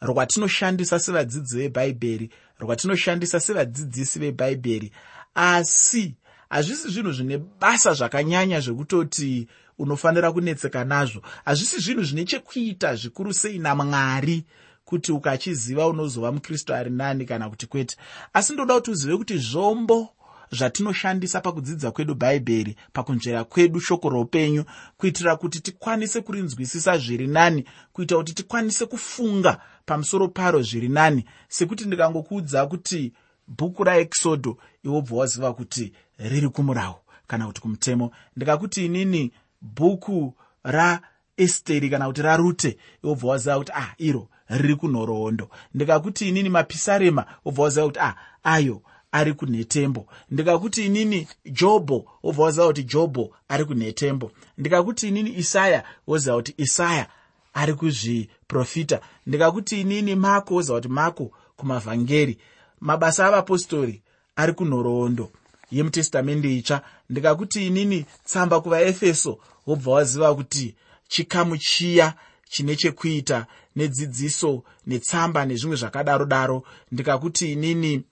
rwatinoshandisa 0.00 0.98
sevadzidzi 0.98 1.56
vebhaibheri 1.58 2.30
rwatinoshandisa 2.60 3.40
sevadzidzisi 3.40 4.18
vebhaibheri. 4.18 4.92
Asi 5.34 6.14
hazvisi 6.48 6.90
zvinhu 6.90 7.12
zvine 7.12 7.38
basa 7.38 7.94
zvakanyanya 7.94 8.60
zvekutoti 8.60 9.48
unofanira 9.78 10.32
kunetseka 10.32 10.84
nazvo. 10.84 11.22
Hazvisi 11.44 11.80
zvinhu 11.80 12.04
zvine 12.04 12.24
chekuita 12.24 12.94
zvikuru 12.96 13.34
sei 13.34 13.58
namwari 13.58 14.44
kuti 14.84 15.12
ukachiziva 15.12 15.86
unozova 15.86 16.32
mukristu 16.32 16.74
ari 16.74 16.90
nani 16.90 17.24
kana 17.24 17.50
kuti 17.50 17.66
kwete. 17.66 17.96
Asi 18.32 18.52
ndoda 18.52 18.74
kuti 18.74 18.90
uzive 18.90 19.16
kuti 19.16 19.38
zvombo 19.38 20.08
zvatinoshandisa 20.52 21.40
pakudzidza 21.40 21.90
kwedu 21.90 22.14
bhaibheri 22.14 22.76
pakunzvera 22.92 23.44
kwedu 23.44 23.80
shoko 23.80 24.08
roupenyu 24.08 24.64
kuitira 24.96 25.36
kuti 25.36 25.60
tikwanise 25.60 26.20
kurinzwisisa 26.20 26.98
zviri 26.98 27.26
nani 27.26 27.64
kuita 27.92 28.16
kuti 28.16 28.34
tikwanise 28.34 28.86
kufunga 28.86 29.60
pamusoro 29.86 30.28
paro 30.28 30.62
zviri 30.62 30.88
nani 30.88 31.24
sekuti 31.48 31.84
ndikangokuudza 31.84 32.66
kuti 32.66 33.12
bhuku 33.48 33.84
raekisodho 33.84 34.56
iwobva 34.84 35.16
waziva 35.16 35.52
kuti 35.54 35.92
riri 36.18 36.48
kumurau 36.48 36.94
kana 37.26 37.46
kuti 37.46 37.60
kumutemo. 37.60 38.10
Ndikakuti 38.36 38.86
inini 38.86 39.32
bhuku 39.62 40.34
raesteri 40.64 41.90
kana 41.90 42.06
kuti 42.06 42.22
rarute 42.22 42.76
iwobva 43.04 43.28
waziva 43.28 43.58
kuti 43.58 43.72
ah 43.74 43.94
iro 43.98 44.28
riri 44.48 44.76
kunhoroondo. 44.76 45.48
Ndikakuti 45.74 46.28
inini 46.28 46.48
mapisarema 46.48 47.26
wobva 47.44 47.62
waziva 47.62 47.86
kuti 47.86 47.98
ah 48.00 48.14
ayo 48.44 48.82
ari 49.12 49.32
kunhetembo 49.34 50.06
ndikakuti 50.30 50.86
inini 50.86 51.28
jobho 51.44 52.06
wobva 52.22 52.42
waziva 52.42 52.66
kuti 52.66 52.84
jobho 52.84 53.30
ari 53.48 53.64
kunhetembo 53.64 54.30
ndikakuti 54.58 55.08
inini 55.08 55.30
isaya 55.38 55.84
woziva 56.06 56.36
kuti 56.36 56.54
isaya 56.56 57.06
ari 57.54 57.74
kuzviprofita. 57.74 59.00
Ndikakuti 59.26 59.80
inini 59.80 60.14
mako 60.14 60.54
woziva 60.54 60.74
kuti 60.78 60.88
mako 60.88 61.30
kumavhangeri. 61.56 62.38
Mabasa 62.80 63.26
avapostori 63.26 64.02
ari 64.36 64.52
kunhoroondo 64.52 65.30
yemutestamende 65.70 66.56
itsva. 66.56 66.82
Ndikakuti 67.10 67.66
inini 67.66 68.06
tsamba 68.24 68.60
kuvaefeso 68.60 69.38
wobva 69.66 69.92
waziva 69.92 70.34
kuti 70.34 70.74
chikamu 71.08 71.58
chiya 71.58 72.14
chine 72.48 72.76
chekuita 72.76 73.46
nedzidziso 73.76 74.62
netsamba 74.86 75.44
nezvimwe 75.46 75.76
zvakadaro 75.76 76.24
daro 76.24 76.62
ndikakuti 76.92 77.52
inini 77.52 78.02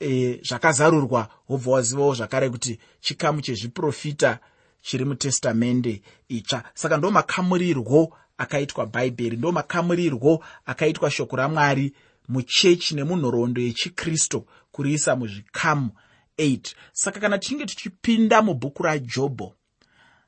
e, 0.00 0.40
zvakazarurwa 0.48 1.28
wobva 1.48 1.70
wazivawo 1.72 2.14
zvakare 2.14 2.50
kuti 2.50 2.78
chikamu 3.00 3.40
chezviprofita 3.40 4.38
chiri 4.82 5.04
mutestamende 5.04 6.02
itsva. 6.28 6.62
Saka 6.74 6.96
ndo 6.96 7.10
makamurirwo 7.10 8.16
akaitwa 8.38 8.86
bhaibheri 8.86 9.36
ndo 9.36 9.52
makamurirwo 9.52 10.44
akaitwa 10.66 11.10
shoko 11.10 11.36
ramwari 11.36 11.92
muchechi 12.28 12.94
nemunhoroondo 12.94 13.60
yechikristu 13.60 14.46
kuriisa 14.72 15.16
muzvikamu 15.16 15.90
8 16.38 16.74
saka 16.92 17.20
kana 17.20 17.38
tichinge 17.38 17.66
tichipinda 17.66 18.42
mubhuku 18.42 18.82
rajobho 18.82 19.54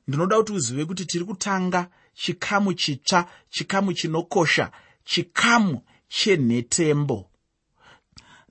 ndinoda 0.09 0.37
kuti 0.37 0.53
uzive 0.53 0.85
kuti 0.85 1.07
tiri 1.07 1.25
kutanga 1.25 1.89
chikamu 2.15 2.75
chitsva 2.75 3.29
chikamu 3.51 3.93
chinokosha 3.93 4.71
chikamu 5.05 5.81
chenhetembo. 6.09 7.31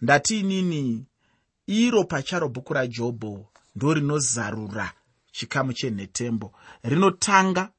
Ndati 0.01 0.39
inini 0.39 1.05
iro 1.67 2.03
pacharo 2.03 2.49
bhuku 2.49 2.73
rajobho 2.73 3.45
ndo 3.75 3.93
rinozarura 3.93 4.91
chikamu 5.31 5.73
chenhetembo. 5.73 6.53
Rinotanga 6.83 7.69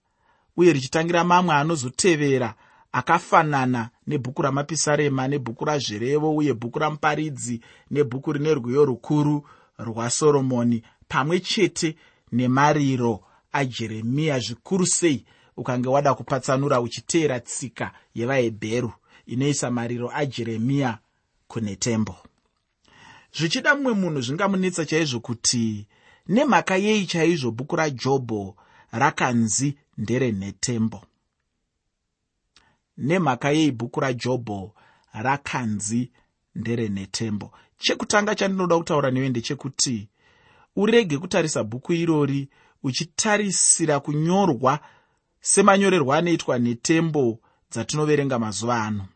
uye 0.56 0.72
richitangira 0.72 1.24
mamwe 1.24 1.54
anozotevera 1.54 2.54
akafanana 2.92 3.90
nebhuku 4.06 4.42
ramapisarema 4.42 5.28
nebhuku 5.28 5.64
razvirevo 5.64 6.36
uye 6.36 6.54
bhuku 6.54 6.78
ramuparidzi 6.78 7.60
nebhuku 7.90 8.32
rine 8.32 8.54
rwiyo 8.54 8.84
rukuru 8.84 9.48
rwasoromoni 9.78 10.82
pamwe 11.08 11.40
chete 11.40 11.96
nemariro 12.32 13.24
ajeremiya 13.52 14.38
zvikuru 14.38 14.86
sei 14.86 15.24
ukange 15.56 15.88
wada 15.88 16.14
kupatsanura 16.14 16.80
uchiteera 16.80 17.40
tsika 17.40 17.92
yevahebheru 18.14 18.92
inoisa 19.26 19.70
mariro 19.70 20.10
ajeremiya 20.14 20.98
kune 21.48 21.76
tembo. 21.76 22.16
Zvichida 23.36 23.74
mumwe 23.74 23.92
munhu 23.92 24.20
zvingamunetsa 24.20 24.84
chaizvo 24.84 25.20
kuti 25.20 25.86
nemhaka 26.28 26.76
yei 26.76 27.06
chaizvo 27.06 27.50
bhuku 27.50 27.76
rajobho 27.76 28.56
rakanzi 28.92 29.78
nderenhetembo 29.98 31.04
nemhaka 32.98 33.50
yei 33.50 33.70
bhuku 33.70 34.00
rajobho 34.00 34.74
rakanzi 35.12 36.10
nderenhetembo 36.54 37.52
chekutanga 37.84 38.34
chandinoda 38.34 38.78
kutaura 38.78 39.10
newe 39.10 39.28
ndechekuti 39.28 40.08
urege 40.76 41.18
kutarisa 41.18 41.64
bhuku 41.64 41.92
irori 41.92 42.48
uchitarisira 42.82 44.00
kunyorwa 44.00 44.78
semanyorerwo 45.40 46.12
anoitwa 46.14 46.58
netembo 46.58 47.38
dzatinoverenga 47.70 48.38
mazuva 48.38 48.82
ano. 48.84 49.06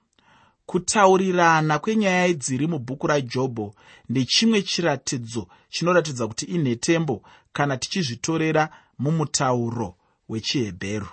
Kutaurirana 0.66 1.78
kwenyaya 1.78 2.32
dziri 2.32 2.66
mubhuku 2.66 3.06
rajobho 3.06 3.74
ndechimwe 4.08 4.62
chiratidzo 4.62 5.48
chinoratidza 5.68 6.26
kuti 6.26 6.44
inhetembo 6.44 7.22
kana 7.52 7.76
tichizvitorera 7.76 8.68
mumutauro 8.98 9.94
wechihebheru. 10.28 11.08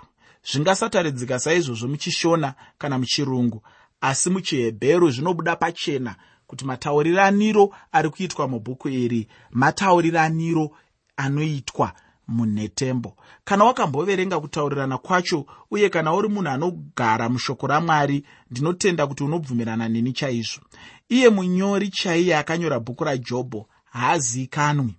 Zvingasataridzika 0.50 1.38
saizvozvo 1.38 1.88
muchishona 1.88 2.54
kana 2.78 2.98
muchirungu 2.98 3.62
asi 4.00 4.30
muchihebheru 4.30 5.10
zvinobuda 5.10 5.56
pachena 5.56 6.16
kuti 6.46 6.64
matauriraniro 6.64 7.74
ari 7.92 8.10
kuitwa 8.10 8.48
mubhuku 8.48 8.88
iri 8.88 9.28
matauriraniro 9.50 10.70
anoitwa 11.16 11.92
munhetembo 12.28 13.16
kana 13.44 13.64
wakamboverenga 13.64 14.40
kutaurirana 14.40 14.98
kwacho 14.98 15.46
uye 15.70 15.88
kana 15.88 16.14
uri 16.14 16.28
munhu 16.28 16.50
anogara 16.50 17.28
mushoko 17.28 17.66
ramwari 17.66 18.24
ndinotenda 18.50 19.06
kuti 19.06 19.24
unobvumirana 19.24 19.88
neni 19.88 20.12
chaizvo. 20.12 20.60
Iye 21.08 21.28
munyori 21.28 21.88
chaiye 21.88 22.36
akanyora 22.36 22.80
bhuku 22.80 23.04
rajobho 23.04 23.68
haazivikanwi 23.84 24.94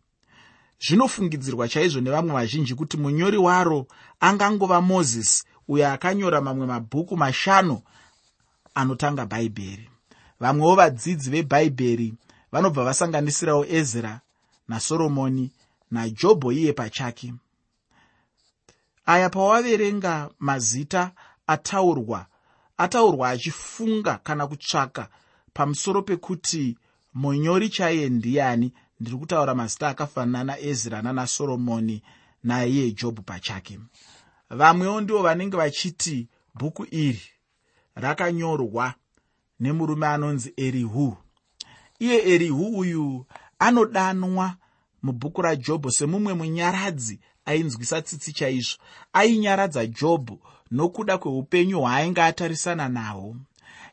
zvinofungidzirwa 0.79 1.67
chaizvo 1.67 2.01
nevamwe 2.01 2.33
vazhinji 2.33 2.75
kuti 2.75 2.97
munyori 2.97 3.37
waro 3.37 3.87
angangova 4.19 4.81
mozisi 4.81 5.43
uyo 5.67 5.91
akanyora 5.91 6.41
mamwe 6.41 6.65
mabhuku 6.67 7.17
mashanu 7.17 7.81
anotanga 8.75 9.25
bhaibheri 9.25 9.89
vamwewo 10.39 10.75
vadzidzi 10.75 11.29
vebhaibheri 11.29 12.13
vanobva 12.51 12.83
vasanganisirawo 12.83 13.65
ezra 13.65 14.21
nasoromoni 14.67 15.51
najobho 15.91 16.51
iye 16.51 16.73
pachake. 16.73 17.33
Aya 19.05 19.29
pawaverenga 19.29 20.29
mazita 20.39 21.11
ataurwa 21.47 22.25
ataurwa 22.77 23.29
achifunga 23.29 24.17
kana 24.17 24.47
kutsvaka 24.47 25.09
pamusoro 25.53 26.01
pekuti 26.01 26.77
munyori 27.13 27.69
chaiye 27.69 28.09
ndiani 28.09 28.73
ndiri 28.99 29.17
kutaura 29.17 29.55
mazita 29.55 29.87
akafanana 29.89 30.43
naezra 30.43 31.01
nanasoromoni 31.01 32.03
naiye 32.43 32.91
jobhu 32.91 33.21
pachake. 33.21 33.79
Vamwewo 34.49 35.01
ndivo 35.01 35.21
vanenge 35.23 35.57
vachiti 35.57 36.27
bhuku 36.55 36.85
iri 36.91 37.21
rakanyorwa 37.95 38.93
nemurume 39.59 40.07
anonzi 40.07 40.53
erihu. 40.57 41.17
Iye 41.99 42.33
erihu 42.33 42.77
uyu 42.79 43.25
anodanwa 43.59 44.55
mubhuku 45.03 45.41
rajobho 45.41 45.91
semumwe 45.91 46.33
munyaradzi 46.33 47.19
ainzwisa 47.45 48.01
tsitsi 48.01 48.33
chaizvo. 48.33 48.77
Ainyaradza 49.13 49.85
jobho 49.85 50.39
nokuda 50.71 51.17
kweupenyu 51.17 51.79
hwaainge 51.79 52.21
atarisana 52.21 52.89
nahwo. 52.89 53.35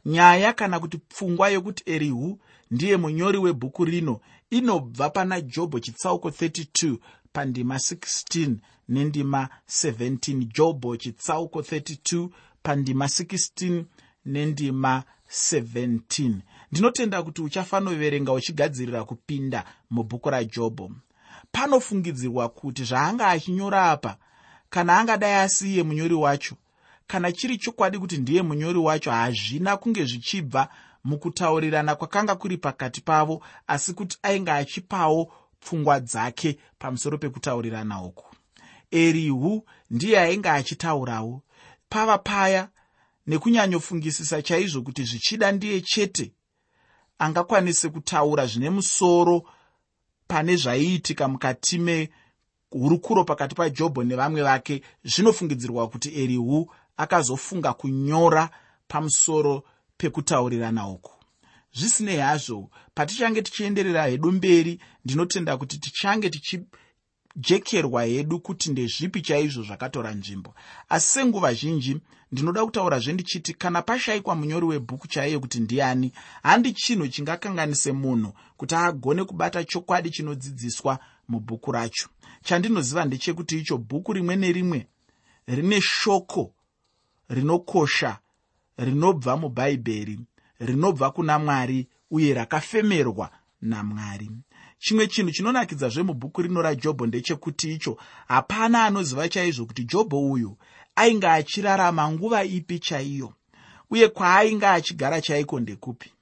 Nyaya 0.06 0.52
kana 0.52 0.80
kuti 0.80 0.99
pfungwa 0.99 1.49
yokuti 1.49 1.83
erihu 1.87 2.38
ndiye 2.71 2.97
munyori 2.97 3.38
webhuku 3.38 3.85
rino 3.85 4.21
inobva 4.50 5.11
pana 5.11 5.40
jobho 5.40 5.80
chitsauko 5.80 6.28
32 6.28 6.97
pandima 7.33 7.74
16 7.77 8.55
nendima 8.88 9.48
17 9.68 10.44
jobho 10.55 10.96
chitsauko 10.96 11.61
32 11.61 12.29
pandima 12.62 13.05
16 13.05 13.85
nendima 14.27 15.03
17 15.35 16.33
ndinotenda 16.73 17.23
kuti 17.23 17.42
uchafanoverenga 17.42 18.33
uchigadzirira 18.33 19.05
kupinda 19.05 19.64
mubhuku 19.90 20.31
rajobho 20.31 20.90
panofungidzirwa 21.53 22.49
kuti 22.49 22.85
zvaanga 22.85 23.29
achinyora 23.29 23.90
apa 23.90 24.16
kana 24.70 24.99
angadai 24.99 25.33
asiye 25.35 25.83
munyori 25.83 26.14
wacho 26.14 26.57
kana 27.07 27.33
chiri 27.33 27.59
chokwadi 27.59 27.99
kuti 27.99 28.16
ndiye 28.18 28.42
munyori 28.42 28.79
wacho 28.79 29.11
hazvina 29.11 29.77
kunge 29.77 30.05
zvichibva 30.05 30.68
mukutaurirana 31.05 31.94
kwakanga 31.94 32.35
kuri 32.35 32.57
pakati 32.57 33.01
pavo 33.01 33.42
asi 33.66 33.92
kuti 33.94 34.18
ainge 34.23 34.51
achipawo 34.51 35.33
pfungwa 35.61 36.01
dzake 36.01 36.59
pamusoro 36.79 37.18
pekutaurirana 37.18 38.03
uku. 38.03 38.25
Erihu 38.90 39.66
ndiye 39.90 40.20
ainge 40.20 40.49
achitaurawo. 40.51 41.42
Pava 41.88 42.18
paya 42.18 42.68
nekunyanyofungisisa 43.26 44.42
chaizvo 44.42 44.82
kuti 44.82 45.04
zvichida 45.04 45.52
ndiye 45.52 45.80
chete 45.80 46.32
angakwanise 47.18 47.88
kutaura 47.88 48.46
zvine 48.46 48.70
musoro 48.70 49.48
pane 50.26 50.56
zvaiitika 50.56 51.28
mukati 51.28 51.78
mehurukuro 51.78 53.24
pakati 53.24 53.54
pajobho 53.54 54.04
nevamwe 54.04 54.42
vake 54.42 54.82
zvinofungidzirwa 55.04 55.88
kuti 55.88 56.08
erihu 56.22 56.72
akazofunga 56.96 57.72
kunyora 57.72 58.50
pamusoro 58.88 59.62
pekutaurirana 59.96 60.88
uku. 60.88 61.12
Zvisinei 61.72 62.16
hazvo 62.16 62.70
patichange 62.94 63.42
tichienderera 63.42 64.06
hedu 64.06 64.32
mberi 64.32 64.80
ndinotenda 65.04 65.56
kuti 65.56 65.78
tichange 65.78 66.30
tichijekerwa 67.35 68.05
hedu 68.05 68.40
kuti 68.40 68.70
ndezvipi 68.70 69.20
chaizvo 69.23 69.62
zvakatora 69.62 70.14
nzvimbo. 70.14 70.55
Asi 70.88 71.07
senguva 71.07 71.55
zhinji 71.55 72.01
ndinoda 72.33 72.64
kutaurazve 72.64 73.12
ndichiti 73.12 73.55
kana 73.55 73.83
pashayikwa 73.83 74.35
munyori 74.35 74.66
webhuku 74.66 75.09
chaiye 75.09 75.38
kuti 75.38 75.61
ndiani 75.61 76.12
handi 76.42 76.73
chinhu 76.73 77.09
chingakanganise 77.09 77.92
munhu 77.92 78.33
kuti 78.57 78.75
agone 78.75 79.25
kubata 79.25 79.64
chokwadi 79.64 80.11
chinodzidziswa 80.11 80.99
mubhuku 81.29 81.73
racho. 81.73 82.09
Chandinoziva 82.44 83.05
ndechekuti 83.05 83.59
icho 83.59 83.79
bhuku 83.79 84.12
rimwe 84.12 84.37
nerimwe 84.37 84.87
rine 85.47 85.81
shoko 85.81 86.55
rinokosha 87.29 88.18
rinobva 88.79 89.37
mubhaibheri 89.37 90.20
rinobva 90.61 91.11
kuna 91.11 91.38
mwari 91.38 91.88
uye 92.11 92.35
rakafemerwa 92.35 93.31
namwari 93.61 94.31
chimwe 94.85 95.07
chinhu 95.07 95.31
chinonakidzazve 95.31 96.03
mubhuku 96.03 96.42
rino 96.42 96.62
rajobho 96.62 97.07
ndechekuti 97.07 97.73
icho 97.75 97.97
hapana 98.29 98.85
anoziva 98.85 99.29
chaizvo 99.29 99.66
kuti 99.66 99.85
jobho 99.85 100.31
uyu 100.31 100.57
ainge 100.97 101.27
achirarama 101.29 102.11
nguva 102.11 102.44
ipi 102.44 102.79
chaiyo 102.79 103.33
uye 103.90 104.09
kwaainge 104.09 104.66
achigara 104.66 105.20
chaiko 105.20 105.61
ndekupi. 105.61 106.12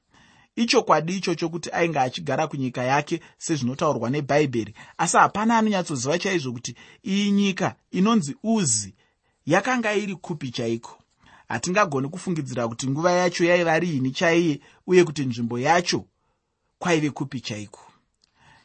Ichokwadi 0.57 1.17
ichocho 1.17 1.49
kuti 1.49 1.71
ainge 1.73 1.99
achigara 1.99 2.47
kunyika 2.47 2.83
yake 2.85 3.21
sezvinotaurwa 3.39 4.11
nebhaibheri 4.11 4.75
asi 4.99 5.17
hapana 5.17 5.59
anonyatsoziva 5.59 6.19
chaizvo 6.19 6.53
kuti 6.53 6.75
iyi 7.05 7.31
nyika 7.31 7.75
inonzi 7.91 8.37
uzi 8.43 8.95
yakanga 9.47 9.95
iri 9.95 10.15
kupi 10.15 10.51
chaiko. 10.51 10.99
Hatingagoni 11.49 12.09
kufungidzira 12.09 12.69
kuti 12.69 12.87
nguva 12.91 13.13
yacho 13.13 13.45
yaiva 13.45 13.79
riini 13.79 14.11
chaiye 14.11 14.61
uye 14.87 15.05
kuti 15.05 15.25
nzvimbo 15.25 15.59
yacho 15.59 16.05
kwaive 16.79 17.11
kupi 17.11 17.41
chaiko 17.41 17.92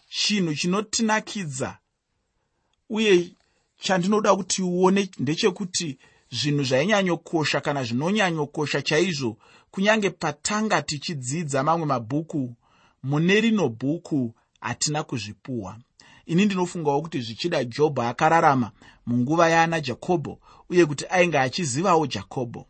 chinhu 0.09 0.55
chinotinakidza 0.55 1.77
uye 2.89 3.31
chandinoda 3.79 4.35
kuti 4.35 4.61
uone 4.61 5.09
ndechekuti 5.19 5.97
zvinhu 6.31 6.63
zvainyanyokosha 6.63 7.61
kana 7.61 7.83
zvinonyanyokosha 7.83 8.81
chaizvo 8.81 9.37
kunyange 9.71 10.09
patanga 10.09 10.81
tichidzidza 10.81 11.63
mamwe 11.63 11.85
mabhuku 11.85 12.55
mune 13.03 13.41
rino 13.41 13.69
bhuku 13.69 14.33
hatina 14.61 15.03
kuzvipuhwa 15.03 15.77
ini 16.27 16.45
ndinofungawo 16.45 17.01
kuti 17.01 17.21
zvichida 17.21 17.63
jobho 17.63 18.01
akararama 18.01 18.71
munguva 19.05 19.49
yaana 19.49 19.81
jakobho 19.81 20.39
uye 20.69 20.85
kuti 20.85 21.05
ainge 21.09 21.39
achizivawo 21.39 22.07
jakobho. 22.07 22.65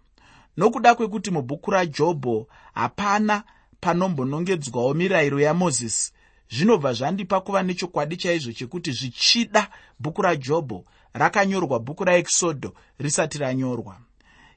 Nokuda 0.58 0.96
kwekuti 0.96 1.32
mubhuku 1.32 1.72
rajobho 1.72 2.48
hapana 2.74 3.44
panombonongedzwawo 3.82 4.94
mirayiro 4.94 5.40
yamozisi 5.40 6.12
zvinobva 6.50 6.94
zvandipa 6.94 7.42
kuva 7.42 7.64
nechokwadi 7.64 8.18
chaizvo 8.18 8.52
chekuti 8.54 8.92
zvichida 8.92 9.70
bhuku 10.00 10.22
rajobho 10.22 10.86
rakanyorwa 11.14 11.80
bhuku 11.80 12.04
raekisodho 12.04 12.74
risati 13.00 13.38
ranyorwa. 13.38 13.98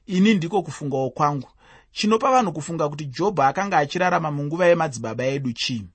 Ini 0.07 0.33
ndiko 0.33 0.63
kufungawo 0.63 1.09
kwangu. 1.09 1.49
Chinopa 1.91 2.31
vanhu 2.31 2.51
kufunga 2.53 2.89
kuti 2.89 3.05
jobho 3.05 3.43
akanga 3.43 3.77
achirarama 3.77 4.31
munguva 4.31 4.65
yemadzibaba 4.65 5.25
edu 5.25 5.53
chii? 5.53 5.85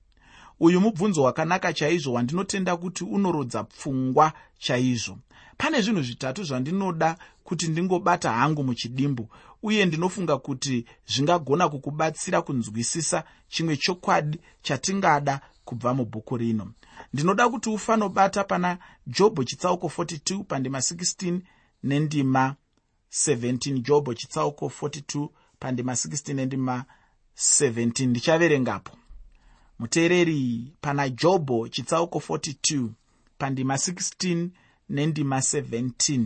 Uyu 0.59 0.81
mubvunzo 0.81 1.21
hwakanaka 1.21 1.73
chaizvo 1.73 2.13
wandinotenda 2.13 2.77
kuti 2.77 3.03
unorodza 3.03 3.63
pfungwa 3.63 4.33
chaizvo. 4.59 5.17
Pane 5.57 5.81
zvinhu 5.81 6.01
zvitatu 6.01 6.43
zvandinoda 6.43 7.17
kuti 7.43 7.67
ndingobata 7.67 8.31
hangu 8.31 8.63
muchidimbu 8.63 9.29
uye 9.63 9.85
ndinofunga 9.85 10.37
kuti 10.37 10.85
zvingagona 11.07 11.69
kukubatsira 11.69 12.41
kunzwisisa 12.41 13.23
chimwe 13.49 13.77
chokwadi 13.77 14.39
chatingada 14.61 15.41
kubva 15.67 15.93
mubhuku 15.93 16.37
rino. 16.37 16.73
Ndinoda 17.13 17.49
kuti 17.49 17.69
ufanobata 17.69 18.43
pana 18.43 18.77
jobho 19.07 19.43
chitsauko 19.43 19.87
42 19.87 20.43
pandima 20.43 20.79
16 20.79 21.39
nendima 21.83 22.55
17 23.11 23.81
jobho 23.81 24.13
chitsauko 24.13 24.65
42 24.81 25.29
pandima 25.59 25.93
16 25.93 26.33
nendima 26.33 26.85
17 27.37 28.07
ndichaverengapo. 28.07 28.97
Muteereri 29.79 30.73
pana 30.81 31.09
jobho 31.09 31.67
chitsauko 31.67 32.19
42 32.19 32.89
pandima 33.37 33.75
16 33.75 34.49
nendima 34.89 35.37
17 35.39 36.25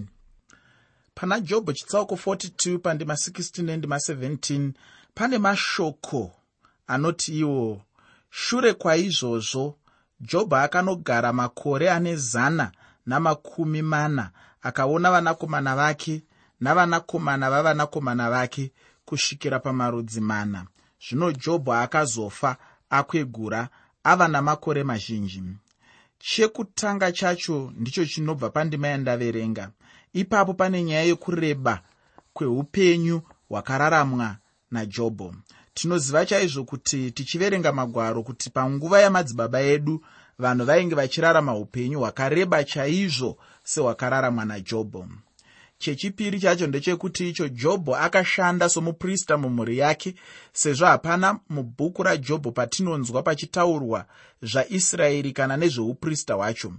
pana 1.15 1.39
jobho 1.39 1.73
chitsauko 1.73 2.15
42 2.15 2.77
pandima 2.79 3.13
16 3.13 3.63
nendima 3.63 3.95
17 3.95 4.71
pane 5.13 5.37
mashoko 5.37 6.31
anoti 6.87 7.39
iwo 7.39 7.81
shure 8.31 8.73
kwaizvozvo 8.73 9.75
jobho 10.19 10.55
akanogara 10.55 11.33
makore 11.33 11.91
ane 11.91 12.15
zana 12.15 12.71
namakumi 13.05 13.81
mana 13.81 14.31
akaona 14.61 15.11
vanakomana 15.11 15.75
vake 15.75 16.23
navanakomana 16.61 17.49
vavanakomana 17.49 18.29
vake 18.29 18.71
kusvikira 19.05 19.59
pamarudzi 19.59 20.21
mana. 20.21 20.65
Zvino 21.03 21.31
jobho 21.31 21.73
akazofa 21.73 22.57
akwegura 22.89 23.69
ava 24.03 24.27
namakore 24.27 24.83
mazhinji. 24.83 25.43
Chekutanga 26.19 27.11
chacho 27.11 27.73
ndicho 27.75 28.05
chinobva 28.05 28.49
pandima 28.49 28.87
yandaverenga. 28.87 29.71
Ipapo 30.13 30.53
pane 30.53 30.83
nyaya 30.83 31.03
yekureba 31.03 31.81
kweupenyu 32.33 33.21
hwakararamwa 33.49 34.37
najobho 34.71 35.35
tinoziva 35.73 36.25
chaizvo 36.25 36.63
kuti 36.63 37.11
tichiverenga 37.11 37.71
magwaro 37.71 38.23
kuti 38.23 38.49
panguva 38.49 39.01
yamadzibaba 39.01 39.61
edu 39.61 40.03
vanhu 40.39 40.65
vainge 40.65 40.95
vachirarama 40.95 41.55
upenyu 41.55 41.99
hwakareba 41.99 42.63
chaizvo 42.63 43.37
sehwakararamwa 43.63 44.45
najobho. 44.45 45.07
Chechipiri 45.77 46.39
chacho 46.39 46.67
ndechekuti 46.67 47.29
icho 47.29 47.49
jobho 47.49 47.95
akashanda 47.95 48.69
somuprista 48.69 49.37
mumhuri 49.37 49.77
yake 49.77 50.15
sezvo 50.53 50.85
hapana 50.85 51.39
mubhuku 51.49 52.03
rajobho 52.03 52.51
patinonzwa 52.51 53.23
pachitaurwa 53.23 54.05
zvaisraeri 54.41 55.31
kana 55.31 55.57
nezveuprista 55.57 56.33
hwacho. 56.33 56.73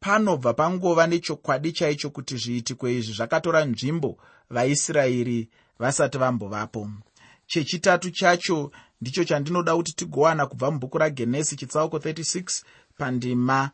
Panobva 0.00 0.54
pangova 0.54 1.06
nechokwadi 1.06 1.72
chaicho 1.72 2.10
kuti 2.10 2.36
zviitiko 2.36 2.88
izvi 2.88 3.12
zvakatora 3.12 3.64
nzvimbo 3.64 4.18
vaisraeri 4.50 5.48
vasati 5.78 6.18
vambovapo 6.18 6.88
chechitatu 7.52 8.10
chacho 8.10 8.70
ndicho 9.00 9.24
chandinoda 9.24 9.76
kuti 9.76 9.92
tigowana 9.92 10.46
kubva 10.46 10.70
mubhuku 10.70 10.98
ragenesi 10.98 11.56
chitsauko 11.56 11.98
36 11.98 12.62
pandima 12.98 13.70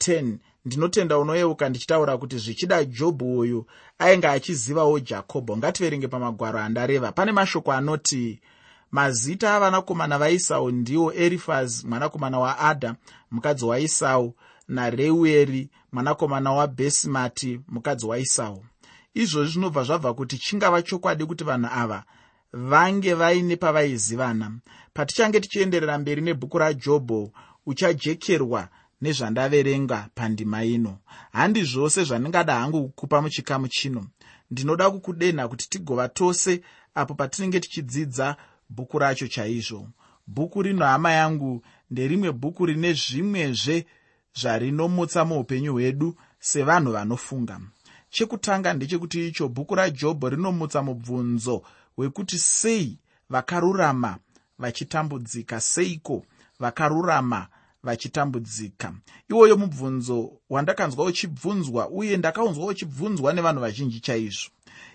10 0.00 0.36
ndinotenda 0.64 1.18
unoyeuka 1.18 1.68
ndichitaura 1.68 2.18
kuti 2.18 2.38
zvichida 2.38 2.84
jobhu 2.84 3.38
uyu 3.38 3.66
ainge 3.98 4.28
achizivawo 4.28 5.00
jakobho. 5.00 5.56
Ngativerenge 5.56 6.08
pamagwaro 6.08 6.58
andareva. 6.58 7.12
Pane 7.12 7.32
mashoko 7.32 7.72
anoti 7.72 8.40
mazita 8.90 9.54
avanakomana 9.54 10.18
vaisau 10.18 10.70
ndiwo 10.70 11.12
erifaz 11.12 11.84
mwanakomana 11.84 12.38
waadha 12.38 12.94
mukadzi 13.30 13.64
waisau 13.64 14.34
nareueri 14.68 15.70
mwanakomana 15.92 16.52
wabhesimati 16.52 17.60
mukadzi 17.68 18.06
waisau 18.06 18.64
izvozvi 19.14 19.52
zvinobva 19.52 19.82
zvabva 19.82 20.14
kuti 20.14 20.38
chingava 20.38 20.82
chokwadi 20.82 21.24
kuti 21.26 21.44
vanhu 21.44 21.68
ava 21.72 22.04
vange 22.52 23.14
vaine 23.14 23.56
pavaizivana 23.56 24.52
patichange 24.94 25.40
tichienderera 25.40 25.98
mberi 25.98 26.22
nebhuku 26.22 26.58
rajobho 26.58 27.30
uchajekerwa 27.66 28.68
nezvandaverenga 29.00 30.08
pandima 30.14 30.64
ino. 30.64 30.98
Handi 31.32 31.62
zvose 31.64 32.04
zvandingada 32.04 32.54
hangu 32.54 32.88
kukupa 32.88 33.22
muchikamu 33.22 33.68
chino. 33.68 34.06
Ndinoda 34.50 34.90
kukudenha 34.90 35.48
kuti 35.48 35.68
tigova 35.68 36.08
tose 36.08 36.60
apo 36.94 37.14
patinenge 37.14 37.60
tichidzidza 37.60 38.36
bhuku 38.70 38.98
racho 38.98 39.28
chaizvo. 39.28 39.88
Bhuku 40.26 40.62
rino 40.62 40.84
hama 40.86 41.12
yangu 41.12 41.62
nderimwe 41.90 42.32
bhuku 42.32 42.66
rine 42.66 42.92
zvimwezve 42.92 43.86
zvarinomutsa 44.40 45.24
muupenyu 45.24 45.72
hwedu 45.72 46.16
sevanhu 46.40 46.92
vanofunga. 46.92 47.60
Chekutanga 48.10 48.72
ndechekuti 48.74 49.28
icho 49.28 49.48
bhuku 49.48 49.74
rajobho 49.74 50.28
rinomutsa 50.28 50.82
mubvunzo 50.82 51.62
wekuti 51.98 52.38
sei 52.38 52.98
vakarurama 53.30 54.18
vachitambudzika 54.58 55.60
seiko 55.60 56.24
vakarurama 56.60 57.48
vachitambudzika. 57.82 58.94
Iwoyo 59.30 59.56
mubvunzo 59.56 60.32
wandakanzwa 60.50 61.04
uchibvunzwa 61.04 61.88
uye 61.88 62.16
ndakaunzwa 62.16 62.66
uchibvunzwa 62.66 63.32
nevanhu 63.32 63.60
vazhinji 63.60 64.00
chaizvo. 64.00 64.50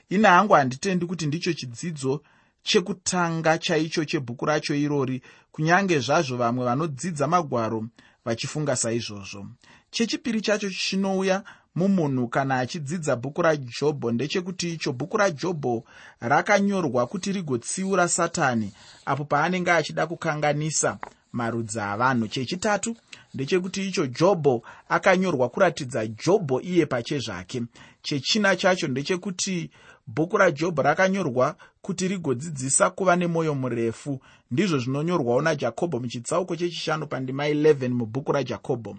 Ina 0.10 0.30
hangu 0.30 0.54
handitendi 0.54 1.06
kuti 1.06 1.26
ndicho 1.26 1.54
chidzidzo 1.54 2.22
chekutanga 2.64 3.58
chaicho 3.58 4.06
chebhuku 4.06 4.46
racho 4.46 4.76
irori 4.76 5.22
kunyange 5.52 6.00
zvazvo 6.00 6.38
vamwe 6.38 6.66
vanodzidza 6.66 7.28
magwaro 7.28 7.86
vachifunga 8.26 8.76
saizvozvo. 8.76 9.48
Chechipiri 9.92 10.42
chacho 10.42 10.70
chinouya 10.70 11.44
mumunhu 11.76 12.28
kana 12.28 12.60
achidzidza 12.60 13.16
bhuku 13.16 13.42
rajobho 13.42 14.12
ndechekuti 14.12 14.74
icho 14.74 14.94
bhuku 14.94 15.18
rajobho 15.18 15.84
rakanyorwa 16.20 17.08
kuti 17.08 17.32
rigotsiura 17.32 18.08
satani 18.08 18.72
apo 19.06 19.26
paanenge 19.26 19.72
achida 19.72 20.08
kukanganisa 20.08 20.98
marudzi 21.34 21.80
avanhu. 21.80 22.28
Chechitatu 22.28 22.96
ndechekuti 23.34 23.88
icho 23.88 24.08
jobho 24.08 24.64
akanyorwa 24.90 25.50
kuratidza 25.50 26.08
jobho 26.08 26.62
iye 26.62 26.86
pachezvake 26.86 27.64
chechina 28.02 28.56
chacho 28.56 28.88
ndechekuti 28.88 29.70
bhuku 30.08 30.38
rajobho 30.38 30.82
rakanyorwa 30.82 31.56
kuti 31.82 32.08
rigodzidzisa 32.08 32.90
kuva 32.90 33.16
nemwoyo 33.16 33.56
murefu. 33.56 34.20
Ndizvo 34.52 34.78
zvinonyorwawo 34.78 35.42
najakobho 35.42 36.00
muchitsauko 36.00 36.56
chechishanu 36.56 37.08
pandima 37.08 37.50
11 37.50 37.90
mubhuku 37.90 38.32
rajakobho 38.32 38.98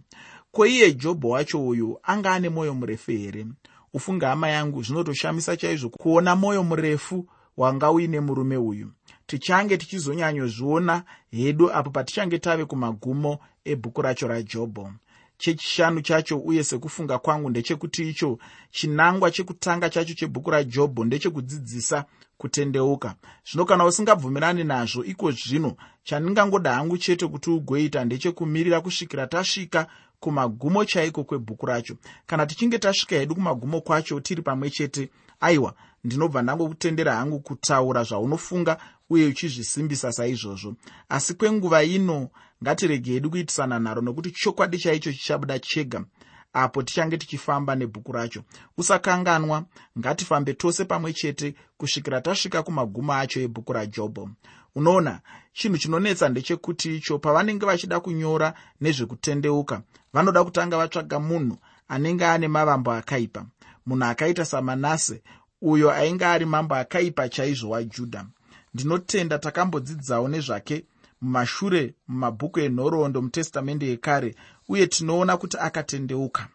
kweiye 0.54 0.92
jobho 0.92 1.28
wacho 1.28 1.66
uyu 1.66 1.98
anga 2.02 2.32
ane 2.32 2.48
mwoyo 2.48 2.74
murefu 2.74 3.10
here? 3.10 3.46
Ufunge 3.94 4.26
hama 4.26 4.48
yangu 4.48 4.82
zvinotoshamisa 4.82 5.56
chaizvo 5.56 5.88
kuona 5.88 6.36
mwoyo 6.36 6.64
murefu 6.64 7.26
wanga 7.56 7.90
uine 7.90 8.20
murume 8.20 8.56
uyu. 8.56 8.92
Tichange 9.26 9.76
tichizonyanyozviona 9.76 11.02
hedu 11.30 11.72
apo 11.72 11.90
patichange 11.90 12.38
tave 12.38 12.64
kumagumo 12.64 13.38
ebhuku 13.64 14.02
racho 14.02 14.28
rajobho 14.28 14.92
chechishanu 15.38 16.00
chacho 16.00 16.38
uye 16.38 16.64
sekufunga 16.64 17.18
kwangu 17.18 17.50
ndechekuti 17.50 18.08
icho 18.10 18.38
chinangwa 18.70 19.30
chekutanga 19.30 19.90
chacho 19.90 20.14
chebhuku 20.14 20.50
rajobho 20.50 21.04
ndechekudzidzisa 21.04 22.04
kutendeuka. 22.38 23.14
Zvino 23.50 23.64
kana 23.64 23.84
usingabvumirani 23.84 24.64
nazvo 24.64 25.04
iko 25.04 25.30
zvino 25.30 25.76
chandingangoda 26.04 26.74
hangu 26.74 26.98
chete 26.98 27.26
kuti 27.26 27.50
ugoita 27.50 28.04
ndechekumirira 28.04 28.80
kusvikira 28.80 29.26
tasvika 29.26 29.86
kumagumo 30.20 30.84
chaiko 30.84 31.24
kwebhuku 31.24 31.66
racho. 31.66 31.96
Kana 32.26 32.46
tichinge 32.46 32.78
tasvika 32.78 33.16
hedu 33.16 33.34
kumagumo 33.34 33.80
kwacho 33.80 34.20
tiri 34.20 34.42
pamwe 34.42 34.70
chete 34.70 35.10
aiwa 35.40 35.74
ndinobva 36.04 36.42
ndangokutendera 36.42 37.14
hangu 37.16 37.40
kutaura 37.40 38.02
zvaunofunga 38.04 38.76
uye 39.10 39.26
uchizvisimbisa 39.26 40.12
saizvozvo. 40.12 40.74
Asi 41.08 41.34
kwenguva 41.34 41.82
ino 41.84 42.28
ngatirege 42.62 43.12
hedu 43.12 43.30
kuitisana 43.30 43.78
nharo 43.78 44.02
nokuti 44.02 44.30
chokwadi 44.30 44.78
chaicho 44.78 45.12
chichabuda 45.12 45.58
chega 45.58 46.04
apo 46.52 46.82
tichange 46.82 47.16
tichifamba 47.18 47.74
nebhuku 47.74 48.12
racho. 48.12 48.42
Usakanganwa 48.78 49.64
ngatifambe 49.98 50.54
tose 50.54 50.84
pamwe 50.84 51.12
chete 51.12 51.54
kusvikira 51.76 52.20
tasvika 52.20 52.62
kumagumo 52.62 53.12
acho 53.12 53.40
ebhuku 53.40 53.72
rajobho 53.72 54.30
unoona 54.74 55.20
chinhu 55.52 55.78
chinonetsa 55.78 56.28
ndechekuti 56.28 56.96
icho 56.96 57.18
pavanenge 57.18 57.66
vachida 57.66 58.00
kunyora 58.00 58.54
nezvekutendeuka 58.80 59.82
vanoda 60.12 60.44
kutanga 60.44 60.76
vatsvaga 60.76 61.18
munhu 61.18 61.56
anenge 61.88 62.26
ane 62.26 62.48
mavambo 62.48 62.92
akaipa. 62.92 63.46
Munhu 63.86 64.04
akaita 64.04 64.44
samanase 64.44 65.22
uyo 65.62 65.90
ainge 65.92 66.26
ari 66.26 66.46
mambo 66.46 66.74
akaipa 66.74 67.28
chaizvo 67.28 67.70
wajudha. 67.70 68.26
Ndinotenda 68.74 69.38
takambodzidzawo 69.38 70.28
nezvake 70.28 70.84
mumashure 71.20 71.94
mumabhuku 72.08 72.60
enhoroondo 72.60 73.22
mutestamende 73.22 73.86
yekare 73.86 74.34
uye 74.68 74.86
tinoona 74.86 75.36
kuti 75.36 75.56
akatendeuka. 75.60 76.48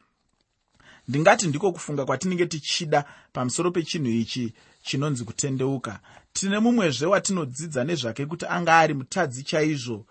Ndingati 1.07 1.47
ndiko 1.47 1.71
kufunga 1.71 2.05
kwatinenge 2.05 2.45
tichida 2.45 3.05
pamusoro 3.33 3.71
pechinhu 3.71 4.09
ichi 4.09 4.53
chinonzi 4.81 5.23
kutendeuka. 5.23 5.99
Tine 6.33 6.59
mumwezve 6.59 7.05
watinodzidza 7.05 7.83
nezvake 7.83 8.25
kuti 8.25 8.45
anga 8.45 8.77
ari 8.77 8.93
mutadzi 8.93 9.43
chaizvo. 9.43 10.05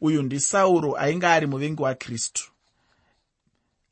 Uyu 0.00 0.22
ndisauro 0.22 0.96
ainge 0.98 1.26
ari 1.26 1.46
muvengi 1.46 1.82
wakristu 1.82 2.50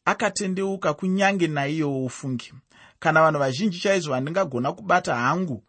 akatendeuka 0.05 0.95
kunyange 0.95 1.47
naiyowo 1.47 2.05
ufungi 2.05 2.53
kana 2.99 3.23
vanhu 3.23 3.38
vazhinji 3.38 3.79
chaizvo 3.81 4.11
vandingagona 4.12 4.73
kubata 4.73 5.14
hangu 5.17 5.64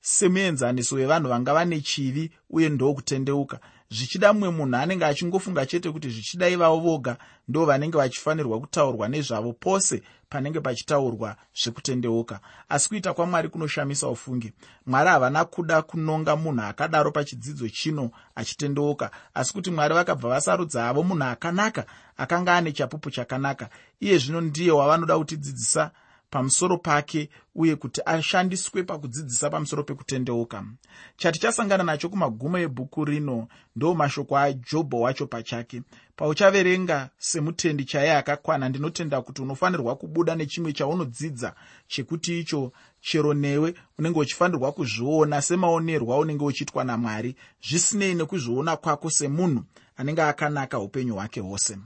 semuenzaniso 0.00 0.96
wevanhu 0.96 1.28
vanga 1.28 1.54
vane 1.54 1.80
chivi 1.80 2.30
uye 2.50 2.68
ndokutendeuka. 2.68 3.60
Zvichida 3.90 4.32
mumwe 4.32 4.50
munhu 4.50 4.76
anenge 4.76 5.04
achingofunga 5.04 5.66
chete 5.66 5.90
kuti 5.90 6.10
zvichida 6.10 6.48
ivavo 6.48 6.80
voga 6.80 7.16
ndo 7.48 7.64
vanenge 7.66 7.98
vachifanirwa 7.98 8.60
kutaurwa 8.60 9.08
nezvavo 9.08 9.52
pose 9.52 10.02
panenge 10.28 10.60
pachitaurwa 10.60 11.36
zvekutendeuka. 11.54 12.40
Asi 12.68 12.88
kuita 12.88 13.14
kwamwari 13.14 13.48
kunoshamisa 13.48 14.08
ufungi. 14.08 14.52
Mwari 14.86 15.08
havana 15.10 15.44
kuda 15.44 15.82
kunonga 15.82 16.36
munhu 16.36 16.62
akadaro 16.62 17.10
pachidzidzo 17.10 17.68
chino 17.68 18.10
achitendeuka. 18.34 19.10
Asi 19.34 19.52
kuti 19.52 19.70
mwari 19.70 19.94
vakabva 19.94 20.28
vasarudza 20.28 20.88
avo 20.88 21.02
munhu 21.02 21.24
akanaka 21.24 21.86
akanga 22.16 22.54
ane 22.54 22.72
chapupu 22.72 23.10
chakanaka. 23.10 23.68
Iye 24.00 24.18
zvino 24.18 24.40
ndiye 24.40 24.72
wavanoda 24.72 25.18
kutidzidzisa 25.18 25.90
pamusoro 26.30 26.78
pake 26.78 27.28
uye 27.54 27.76
kuti 27.76 28.00
ashandiswe 28.06 28.82
pakudzidzisa 28.82 29.50
pamusoro 29.50 29.82
pekutendeuka. 29.84 30.64
Chatichasangana 31.16 31.84
nacho 31.84 32.08
kumagumo 32.08 32.58
ebhuku 32.58 33.04
rino 33.04 33.48
ndo 33.76 33.94
mashoko 33.94 34.38
ajobho 34.38 35.00
wacho 35.00 35.26
pachake. 35.26 35.82
Pauchaverenga 36.16 37.10
semutendi 37.18 37.84
chaiye 37.84 38.12
akakwana 38.16 38.68
ndinotenda 38.68 39.22
kuti 39.22 39.42
unofanirwa 39.42 39.96
kubuda 39.96 40.34
nechimwe 40.34 40.72
chaunodzidza 40.72 41.54
chekuti 41.88 42.40
icho 42.40 42.72
chero 43.00 43.34
newe 43.34 43.74
unenge 43.98 44.18
uchifanirwa 44.18 44.72
kuzviona 44.72 45.42
semaonerwa 45.42 46.18
unenge 46.18 46.44
uchiitwa 46.44 46.84
namwari 46.84 47.36
zvisinei 47.68 48.14
nekuzviona 48.14 48.76
kwako 48.76 49.10
semunhu 49.10 49.64
anenge 49.96 50.22
akanaka 50.22 50.78
upenyu 50.78 51.14
hwake 51.14 51.40
hwose. 51.40 51.78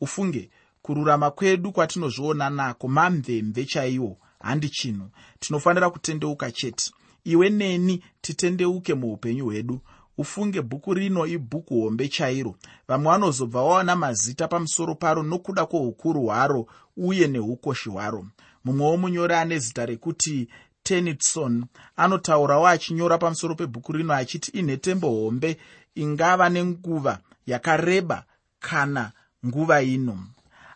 Ufunge 0.00 0.50
kururama 0.90 1.30
kwedu 1.30 1.72
kwatinozviona 1.72 2.50
nako 2.50 2.88
mamvemve 2.88 3.64
chaiwo 3.64 4.16
handi 4.40 4.68
chinhu 4.68 5.10
tinofanira 5.40 5.90
kutendeuka 5.90 6.50
chete. 6.52 6.90
Iwe 7.24 7.50
neni 7.50 8.02
titendeuke 8.20 8.94
muupenyu 8.94 9.44
hwedu. 9.44 9.80
Ufunge 10.18 10.62
bhuku 10.62 10.94
rino 10.94 11.26
ibhuku 11.26 11.80
hombe 11.80 12.08
chairo. 12.08 12.54
Vamwe 12.88 13.12
vanozobva 13.12 13.62
vaona 13.62 13.96
mazita 13.96 14.48
pamusoro 14.48 14.94
paro 14.94 15.22
nokuda 15.22 15.66
kwoukuru 15.66 16.22
hwaro 16.22 16.66
uye 16.96 17.26
neukoshi 17.28 17.88
hwaro. 17.88 18.26
Mumwe 18.64 18.86
womunyori 18.86 19.34
ane 19.34 19.58
zita 19.58 19.86
rekuti 19.86 20.48
tenitson 20.82 21.64
anotaurawo 21.96 22.66
achinyora 22.68 23.18
pamusoro 23.18 23.54
pebhuku 23.54 23.92
rino 23.92 24.14
achiti 24.14 24.50
inhetembo 24.50 25.08
hombe 25.10 25.56
ingava 25.94 26.48
nenguva 26.48 27.18
yakareba 27.46 28.24
kana 28.60 29.12
nguva 29.46 29.82
ino 29.82 30.18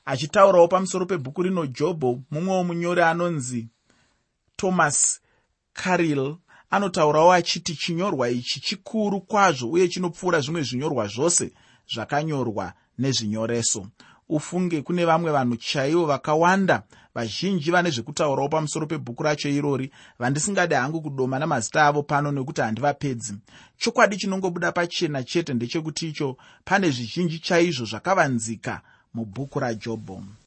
achitaurawo 0.04 0.68
pamusoro 0.68 1.06
pebhuku 1.06 1.42
rino 1.42 1.66
jobho 1.66 2.20
mumwe 2.30 2.54
womunyori 2.56 3.02
anonzi 3.02 3.68
thomas 4.56 5.20
caril 5.72 6.36
anotaurawo 6.70 7.32
achiti 7.32 7.76
chinyorwa 7.76 8.28
ichi 8.28 8.60
chikuru 8.60 9.20
kwazvo 9.20 9.70
uye 9.70 9.88
chinopfuura 9.88 10.40
zvimwe 10.40 10.62
zvinyorwa 10.62 11.06
zvose 11.06 11.52
zvakanyorwa 11.94 12.72
nezvinyoreso. 12.98 13.86
Ufunge 14.28 14.82
kune 14.82 15.04
vamwe 15.04 15.30
vanhu 15.32 15.56
chaivo 15.56 16.06
vakawanda 16.06 16.82
vazhinji 17.14 17.70
vane 17.70 17.90
zvekutaurawo 17.90 18.48
pamusoro 18.48 18.86
pebhuku 18.86 19.22
racho 19.22 19.48
irori 19.48 19.92
vandisingade 20.18 20.74
hangu 20.74 21.02
kudoma 21.02 21.38
namazita 21.38 21.86
avo 21.86 22.02
pano 22.02 22.32
nekuti 22.32 22.60
handivapedzi. 22.60 23.34
Chokwadi 23.76 24.16
chinongobuda 24.16 24.72
pachena 24.72 25.22
chete 25.22 25.54
ndechekuti 25.54 26.08
icho 26.08 26.36
pane 26.64 26.90
zvizhinji 26.90 27.38
chaizvo 27.38 27.84
zvakavanzika 27.86 28.82
mubhuku 29.14 29.58
rajobho 29.60 30.22